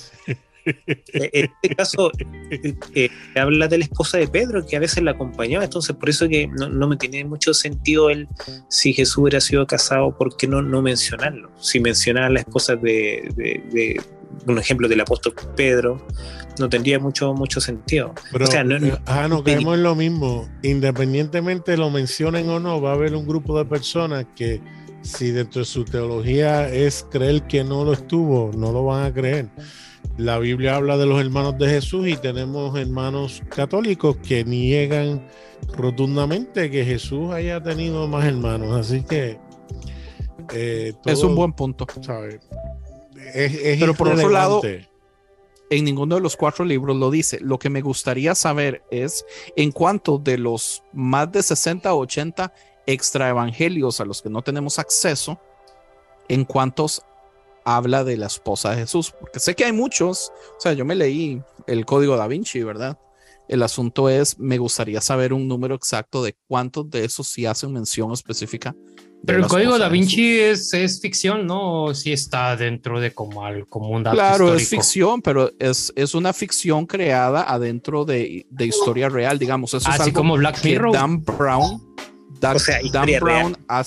[0.88, 2.11] En este caso,
[2.51, 6.09] eh, eh, habla de la esposa de Pedro, que a veces la acompañaba, entonces por
[6.09, 8.28] eso que no, no me tiene mucho sentido el
[8.70, 11.51] si Jesús hubiera sido casado, ¿por qué no, no mencionarlo?
[11.59, 14.01] Si mencionaba a la esposa de, de- de-
[14.45, 16.05] un ejemplo del apóstol Pedro,
[16.59, 18.13] no tendría mucho, mucho sentido.
[18.32, 20.47] Pero, o sea, no- eh, ah, no caemos en lo mismo.
[20.63, 24.61] Independientemente lo mencionen o no, va a haber un grupo de personas que,
[25.01, 29.13] si dentro de su teología es creer que no lo estuvo, no lo van a
[29.13, 29.47] creer.
[30.17, 35.25] La Biblia habla de los hermanos de Jesús y tenemos hermanos católicos que niegan
[35.75, 38.75] rotundamente que Jesús haya tenido más hermanos.
[38.75, 39.39] Así que.
[40.53, 41.87] eh, Es un buen punto.
[42.01, 42.39] ¿sabe?
[43.33, 44.61] Es, es Pero por otro lado.
[45.71, 47.39] En ninguno de los cuatro libros lo dice.
[47.41, 49.23] Lo que me gustaría saber es
[49.55, 52.51] en cuánto de los más de 60 o 80
[52.87, 55.39] extra evangelios a los que no tenemos acceso,
[56.27, 57.03] en cuántos
[57.76, 59.13] habla de la esposa de Jesús.
[59.20, 60.32] Porque sé que hay muchos.
[60.57, 62.97] O sea, yo me leí el código da Vinci, ¿verdad?
[63.47, 67.74] El asunto es, me gustaría saber un número exacto de cuántos de esos sí hacen
[67.74, 68.76] mención específica.
[69.26, 69.89] Pero el código da.
[69.89, 71.84] Vinci es, es ficción, ¿no?
[71.86, 74.82] O sí está dentro de como, al, como un dato Claro, es histórico.
[74.84, 79.74] ficción, pero es, es una ficción creada adentro de, de historia real, digamos.
[79.74, 80.93] Eso es Así algo como Black Mirror.
[80.93, 81.82] Dan Brown,
[82.39, 83.86] Dan, O sea, Dan Brown real.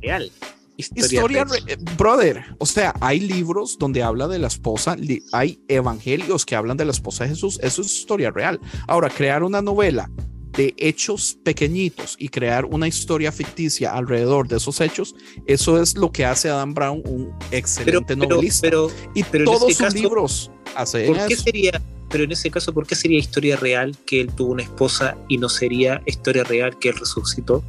[0.00, 0.32] real.
[0.76, 5.60] Historia, re- eh, brother, o sea, hay libros donde habla de la esposa, li- hay
[5.68, 8.58] evangelios que hablan de la esposa de Jesús, eso es historia real.
[8.88, 10.10] Ahora, crear una novela
[10.56, 15.14] de hechos pequeñitos y crear una historia ficticia alrededor de esos hechos,
[15.46, 18.60] eso es lo que hace a Dan Brown un excelente pero, novelista.
[18.62, 21.42] pero, y pero todos ese sus caso, libros hacen ¿por qué eso.
[21.42, 25.16] sería, pero en ese caso, ¿por qué sería historia real que él tuvo una esposa
[25.28, 27.62] y no sería historia real que él resucitó?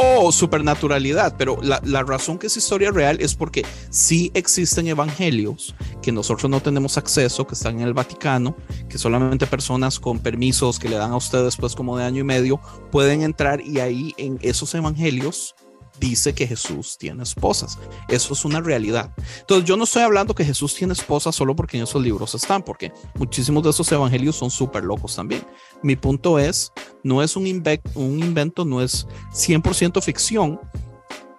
[0.00, 5.74] O supernaturalidad, pero la, la razón que es historia real es porque sí existen evangelios
[6.02, 8.56] que nosotros no tenemos acceso, que están en el Vaticano,
[8.88, 12.24] que solamente personas con permisos que le dan a ustedes después como de año y
[12.24, 15.54] medio pueden entrar y ahí en esos evangelios
[16.00, 17.78] dice que Jesús tiene esposas.
[18.08, 19.12] Eso es una realidad.
[19.40, 22.62] Entonces yo no estoy hablando que Jesús tiene esposas solo porque en esos libros están,
[22.62, 25.42] porque muchísimos de esos evangelios son súper locos también.
[25.82, 26.72] Mi punto es,
[27.04, 30.58] no es un, inve- un invento, no es 100% ficción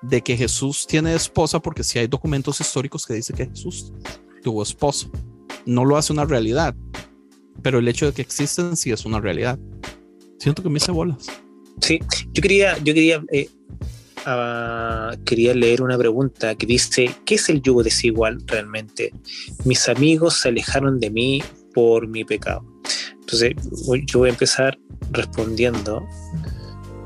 [0.03, 3.91] de que Jesús tiene esposa, porque si hay documentos históricos que dicen que Jesús
[4.43, 5.07] tuvo esposa.
[5.65, 6.75] No lo hace una realidad,
[7.61, 9.59] pero el hecho de que existen sí es una realidad.
[10.39, 11.27] Siento que me hice bolas.
[11.81, 11.99] Sí,
[12.31, 13.47] yo quería, yo quería, eh,
[14.25, 19.13] ah, quería leer una pregunta que dice, ¿qué es el yugo desigual realmente?
[19.65, 21.43] Mis amigos se alejaron de mí
[21.73, 22.65] por mi pecado.
[23.19, 23.53] Entonces,
[24.07, 24.77] yo voy a empezar
[25.11, 26.05] respondiendo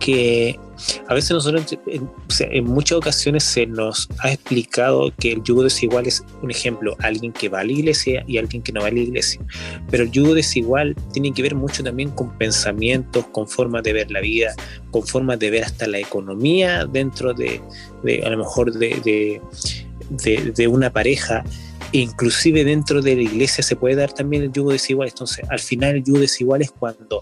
[0.05, 0.59] que
[1.07, 2.07] a veces nosotros, en,
[2.51, 7.31] en muchas ocasiones se nos ha explicado que el yugo desigual es un ejemplo, alguien
[7.33, 9.41] que va a la iglesia y alguien que no va a la iglesia.
[9.89, 14.11] Pero el yugo desigual tiene que ver mucho también con pensamientos, con formas de ver
[14.11, 14.53] la vida,
[14.91, 17.61] con formas de ver hasta la economía dentro de,
[18.23, 19.41] a lo mejor de, de,
[20.09, 21.43] de- de una pareja.
[21.93, 25.07] E inclusive dentro de la iglesia se puede dar también el yugo desigual.
[25.07, 27.21] Entonces, al final el yugo desigual es cuando,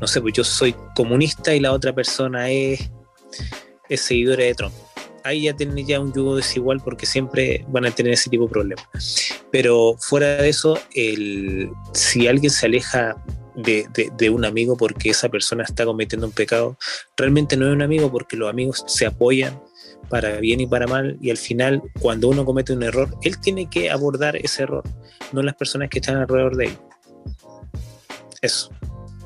[0.00, 2.90] no sé, pues yo soy comunista y la otra persona es,
[3.88, 4.74] es seguidora de Trump.
[5.22, 8.50] Ahí ya tienen ya un yugo desigual porque siempre van a tener ese tipo de
[8.50, 8.86] problemas.
[9.50, 13.16] Pero fuera de eso, el, si alguien se aleja
[13.54, 16.76] de, de- de un amigo porque esa persona está cometiendo un pecado,
[17.16, 19.58] realmente no es un amigo porque los amigos se apoyan
[20.10, 23.70] para bien y para mal y al final cuando uno comete un error, él tiene
[23.70, 24.82] que abordar ese error,
[25.32, 26.76] no las personas que están alrededor de él.
[28.42, 28.68] Eso.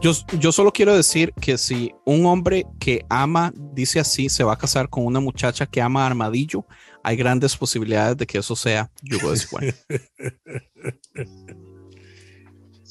[0.00, 4.52] Yo, yo solo quiero decir que si un hombre que ama, dice así, se va
[4.52, 6.64] a casar con una muchacha que ama armadillo,
[7.02, 9.74] hay grandes posibilidades de que eso sea yugo desigual.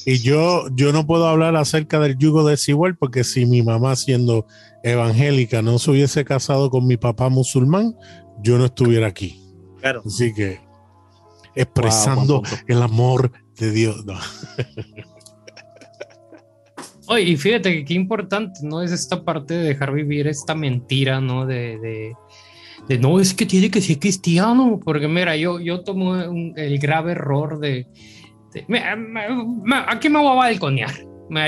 [0.05, 4.47] Y yo, yo no puedo hablar acerca del yugo desigual porque si mi mamá siendo
[4.81, 7.93] evangélica no se hubiese casado con mi papá musulmán,
[8.41, 9.41] yo no estuviera aquí.
[9.81, 10.03] Claro.
[10.05, 10.61] Así que
[11.55, 14.05] expresando Wow, el amor de Dios.
[14.05, 14.13] No.
[17.07, 18.81] Oye, y fíjate qué importante, ¿no?
[18.81, 21.45] Es esta parte de dejar vivir esta mentira, ¿no?
[21.45, 22.13] De, de,
[22.87, 26.79] de, no, es que tiene que ser cristiano, porque mira, yo, yo tomo un- el
[26.79, 27.87] grave error de,
[28.53, 29.29] de- me- me-
[29.63, 30.91] me- aquí me voy a balconear.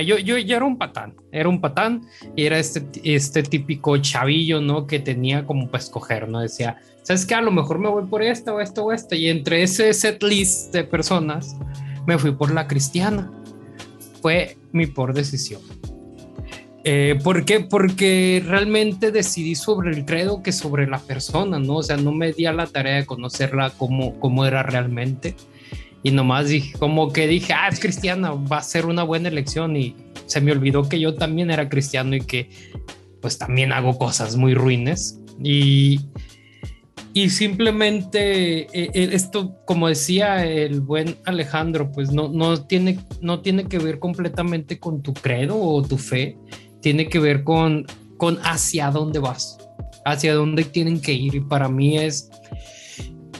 [0.05, 2.01] Yo, yo, yo era un patán, era un patán
[2.35, 4.85] y era este, este típico chavillo, ¿no?
[4.85, 6.41] Que tenía como para escoger, ¿no?
[6.41, 7.35] Decía, ¿sabes qué?
[7.35, 9.15] A lo mejor me voy por esta o esta o esta.
[9.15, 11.55] Y entre ese set list de personas,
[12.05, 13.31] me fui por la cristiana.
[14.21, 15.61] Fue mi peor decisión.
[16.83, 17.59] Eh, ¿Por qué?
[17.59, 21.77] Porque realmente decidí sobre el credo que sobre la persona, ¿no?
[21.77, 25.35] O sea, no me di a la tarea de conocerla como, como era realmente.
[26.03, 29.75] Y nomás dije, como que dije, ah, es cristiana, va a ser una buena elección.
[29.75, 29.95] Y
[30.25, 32.49] se me olvidó que yo también era cristiano y que
[33.21, 35.19] pues también hago cosas muy ruines.
[35.43, 35.99] Y,
[37.19, 43.41] y simplemente eh, eh, esto, como decía el buen Alejandro, pues no, no, tiene, no
[43.41, 46.37] tiene que ver completamente con tu credo o tu fe,
[46.81, 49.57] tiene que ver con, con hacia dónde vas,
[50.05, 51.35] hacia dónde tienen que ir.
[51.35, 52.29] Y para mí es,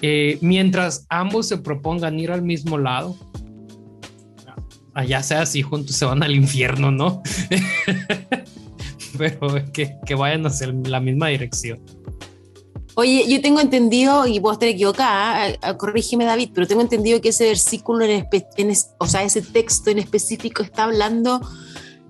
[0.01, 3.15] eh, mientras ambos se propongan ir al mismo lado,
[4.93, 7.23] allá sea así juntos se van al infierno, ¿no?
[9.17, 9.39] Pero
[9.71, 11.79] que, que vayan hacia la misma dirección.
[12.99, 17.21] Oye, yo tengo entendido, y vos estar equivocada, ah, ah, corrígeme David, pero tengo entendido
[17.21, 18.27] que ese versículo, en,
[18.57, 21.39] en es- o sea, ese texto en específico está hablando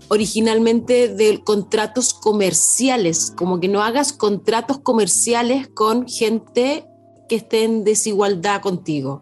[0.07, 6.87] originalmente de contratos comerciales, como que no hagas contratos comerciales con gente
[7.27, 9.21] que esté en desigualdad contigo.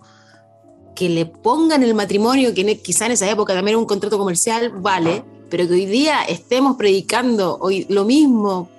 [0.95, 4.17] Que le pongan el matrimonio, que ne- quizá en esa época también era un contrato
[4.17, 8.69] comercial, vale, pero que hoy día estemos predicando hoy lo mismo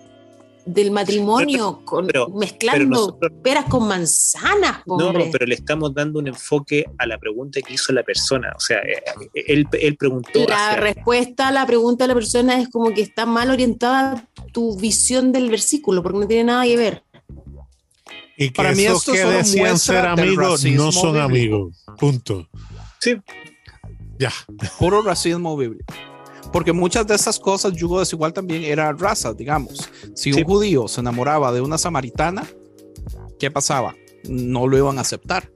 [0.73, 5.29] del matrimonio, con, pero- mezclando pero nosotros- peras con manzanas, No, hombre.
[5.33, 8.53] pero le estamos dando un enfoque a la pregunta que hizo la persona.
[8.57, 9.03] O sea, eh,
[9.47, 10.47] él, él preguntó.
[10.49, 14.79] La respuesta a la pregunta de la persona es como que está mal orientada tu
[14.79, 17.03] visión del versículo, porque no tiene nada que ver.
[18.37, 21.25] Y que Para mí esos esto que decían ser amigos no son bíblico.
[21.25, 21.85] amigos.
[21.99, 22.49] Punto.
[23.01, 23.17] Sí.
[24.19, 24.33] Ya.
[24.79, 25.85] Puro racismo bíblico.
[26.53, 29.89] Porque muchas de esas cosas, yugo desigual también era raza, digamos.
[30.15, 30.41] Si Sí.
[30.41, 32.45] un judío se enamoraba de una samaritana,
[33.39, 33.95] ¿qué pasaba?
[34.29, 35.51] No lo iban a aceptar.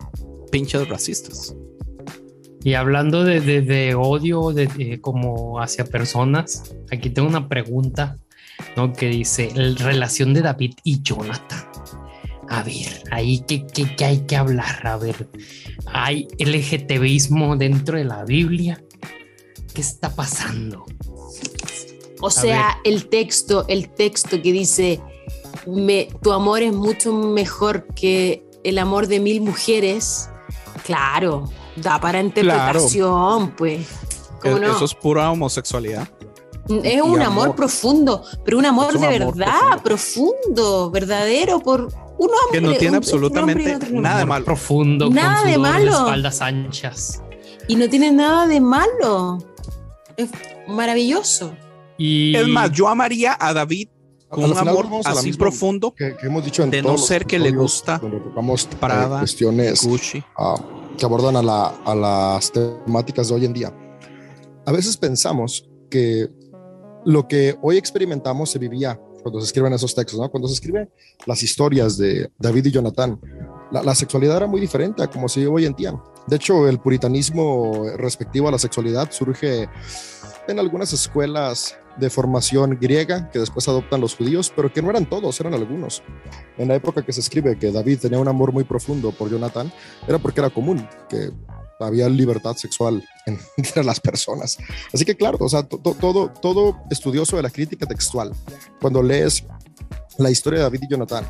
[0.50, 1.54] Pinches racistas.
[2.64, 8.18] Y hablando de, de- de odio de, de como hacia personas, aquí tengo una pregunta,
[8.76, 8.92] ¿no?
[8.92, 11.64] Que dice, la relación de David y Jonathan.
[12.48, 15.28] A ver, ahí que, que, que hay que hablar, a ver,
[15.86, 18.80] ¿hay LGTBismo dentro de la Biblia?
[19.74, 20.84] ¿Qué está pasando?
[22.20, 25.00] O sea, el texto, el texto que dice,
[25.66, 30.28] me, tu amor es mucho mejor que el amor de mil mujeres,
[30.84, 33.86] claro, da para interpretación, pues.
[34.40, 34.76] ¿Cómo E- no?
[34.76, 36.08] Eso es pura homosexualidad.
[36.84, 37.56] Es y un amor, amor.
[37.56, 40.90] profundo, pero un amor Es un de amor verdad, profundo.
[40.92, 42.52] verdadero, por un hombre.
[42.52, 44.00] Que no tiene un- un absolutamente otro hombre.
[44.02, 44.44] nada de malo.
[44.44, 45.90] Profundo, Nada con de malo.
[45.90, 47.20] espaldas anchas.
[47.66, 49.38] Y no tiene nada de malo.
[50.16, 50.30] Es
[50.68, 51.54] maravilloso.
[51.98, 53.88] Y Es más, yo amaría a David
[54.28, 55.94] con un amor así misma profundo.
[55.94, 59.84] que, que hemos dicho en De no todos ser que le gusta eh, Prada, cuestiones
[59.86, 60.22] Gucci.
[60.38, 60.54] ah,
[60.96, 63.72] que abordan a, la- a las temáticas de hoy en día.
[64.66, 66.28] A veces pensamos que
[67.04, 70.30] lo que hoy experimentamos se vivía cuando se escriben esos textos, ¿no?
[70.30, 70.90] Cuando se escriben
[71.26, 73.20] las historias de David y Jonathan,
[73.72, 75.94] la, sexualidad era muy diferente a como se vive hoy en día.
[76.26, 79.68] De hecho, el puritanismo respectivo a la sexualidad surge
[80.48, 85.06] en algunas escuelas de formación griega que después adoptan los judíos, pero que no eran
[85.06, 86.02] todos, eran algunos.
[86.56, 89.70] En la época que se escribe que David tenía un amor muy profundo por Jonathan,
[90.08, 91.30] era porque era común, que
[91.80, 94.56] había libertad sexual en- entre las personas.
[94.92, 98.32] Así que claro, o sea, to- todo, todo estudioso de la crítica textual,
[98.80, 99.44] cuando lees
[100.18, 101.24] la historia de David y Jonathan,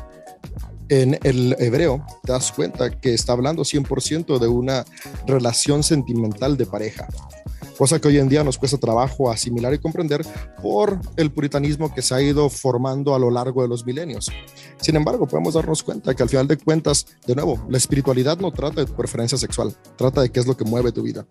[0.89, 4.85] en el hebreo te das cuenta que está hablando 100% de una
[5.27, 7.07] relación sentimental de pareja,
[7.77, 10.25] cosa que hoy en día nos cuesta trabajo asimilar y comprender
[10.61, 14.31] por el puritanismo que se ha ido formando a lo largo de los milenios.
[14.79, 18.51] Sin embargo, podemos darnos cuenta que al final de cuentas, de nuevo, la espiritualidad no
[18.51, 21.25] trata de tu preferencia sexual, trata de qué es lo que mueve tu vida.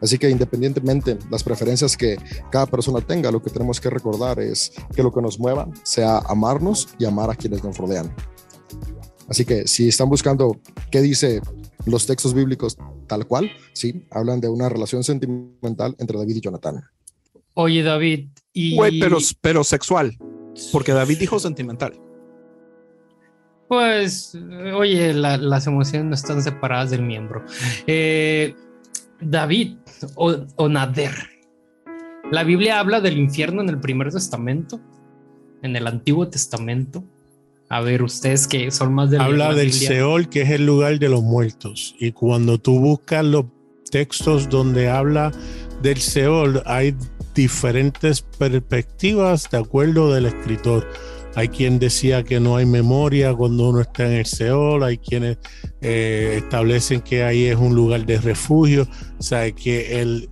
[0.00, 2.18] Así que independientemente de las preferencias que
[2.50, 6.18] cada persona tenga, lo que tenemos que recordar es que lo que nos mueva sea
[6.18, 8.14] amarnos y amar a quienes nos rodean.
[9.28, 10.58] Así que si están buscando
[10.90, 11.40] qué dice
[11.86, 12.76] los textos bíblicos
[13.06, 16.82] tal cual, sí, hablan de una relación sentimental entre David y Jonathan.
[17.54, 20.16] oye David, y Güey, pero, pero sexual.
[20.72, 21.92] Porque David dijo sentimental.
[23.68, 24.34] Pues,
[24.74, 27.44] oye, la- las emociones no están separadas del miembro.
[27.86, 28.54] Eh,
[29.20, 29.76] David
[30.14, 31.12] o, o Nader.
[32.30, 34.80] La Biblia habla del infierno en el primer testamento,
[35.62, 37.04] en el Antiguo Testamento.
[37.70, 39.72] A ver, ustedes que son más de Habla la del.
[39.72, 41.94] Seol, que es el lugar de los muertos.
[41.98, 43.44] Y cuando tú buscas los
[43.90, 45.32] textos donde habla
[45.82, 46.94] del Seol, hay
[47.34, 50.88] diferentes perspectivas de acuerdo del escritor.
[51.34, 55.38] Hay quien decía que no hay memoria cuando uno está en el Seol, hay quienes
[55.82, 58.88] eh, establecen que ahí es un lugar de refugio,
[59.18, 60.28] o sea, que el,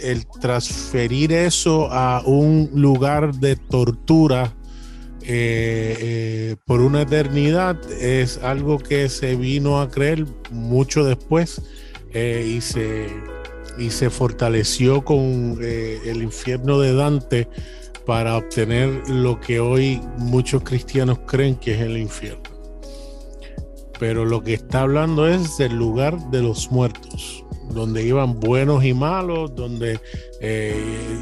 [0.00, 4.57] el transferir eso a un lugar de tortura
[5.30, 11.62] eh, eh, por una eternidad es algo que se vino a creer mucho después
[12.12, 13.06] y se
[13.78, 17.48] y se fortaleció con eh, el infierno de Dante
[18.04, 22.42] para obtener lo que hoy muchos cristianos creen que es el infierno.
[23.98, 28.94] Pero lo que está hablando es del lugar de los muertos, donde iban buenos y
[28.94, 30.00] malos, donde
[30.40, 31.20] eh,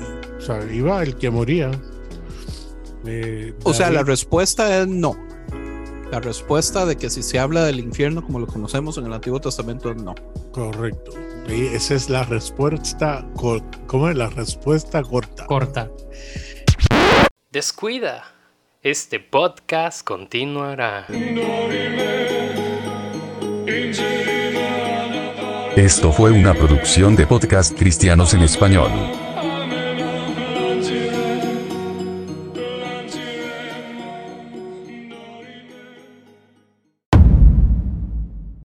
[0.72, 1.70] iba el que moría.
[3.06, 5.16] Eh, o sea, la respuesta es no.
[6.10, 9.40] La respuesta de que si se habla del infierno como lo conocemos en el Antiguo
[9.40, 10.14] Testamento es no.
[10.52, 11.12] Correcto
[11.48, 13.24] esa es la respuesta.
[13.86, 15.46] ¿Cómo es la respuesta corta?
[15.46, 15.90] Corta.
[17.50, 18.24] Descuida.
[18.82, 21.06] Este podcast continuará.
[25.76, 28.90] Esto fue una producción de podcast cristianos en español.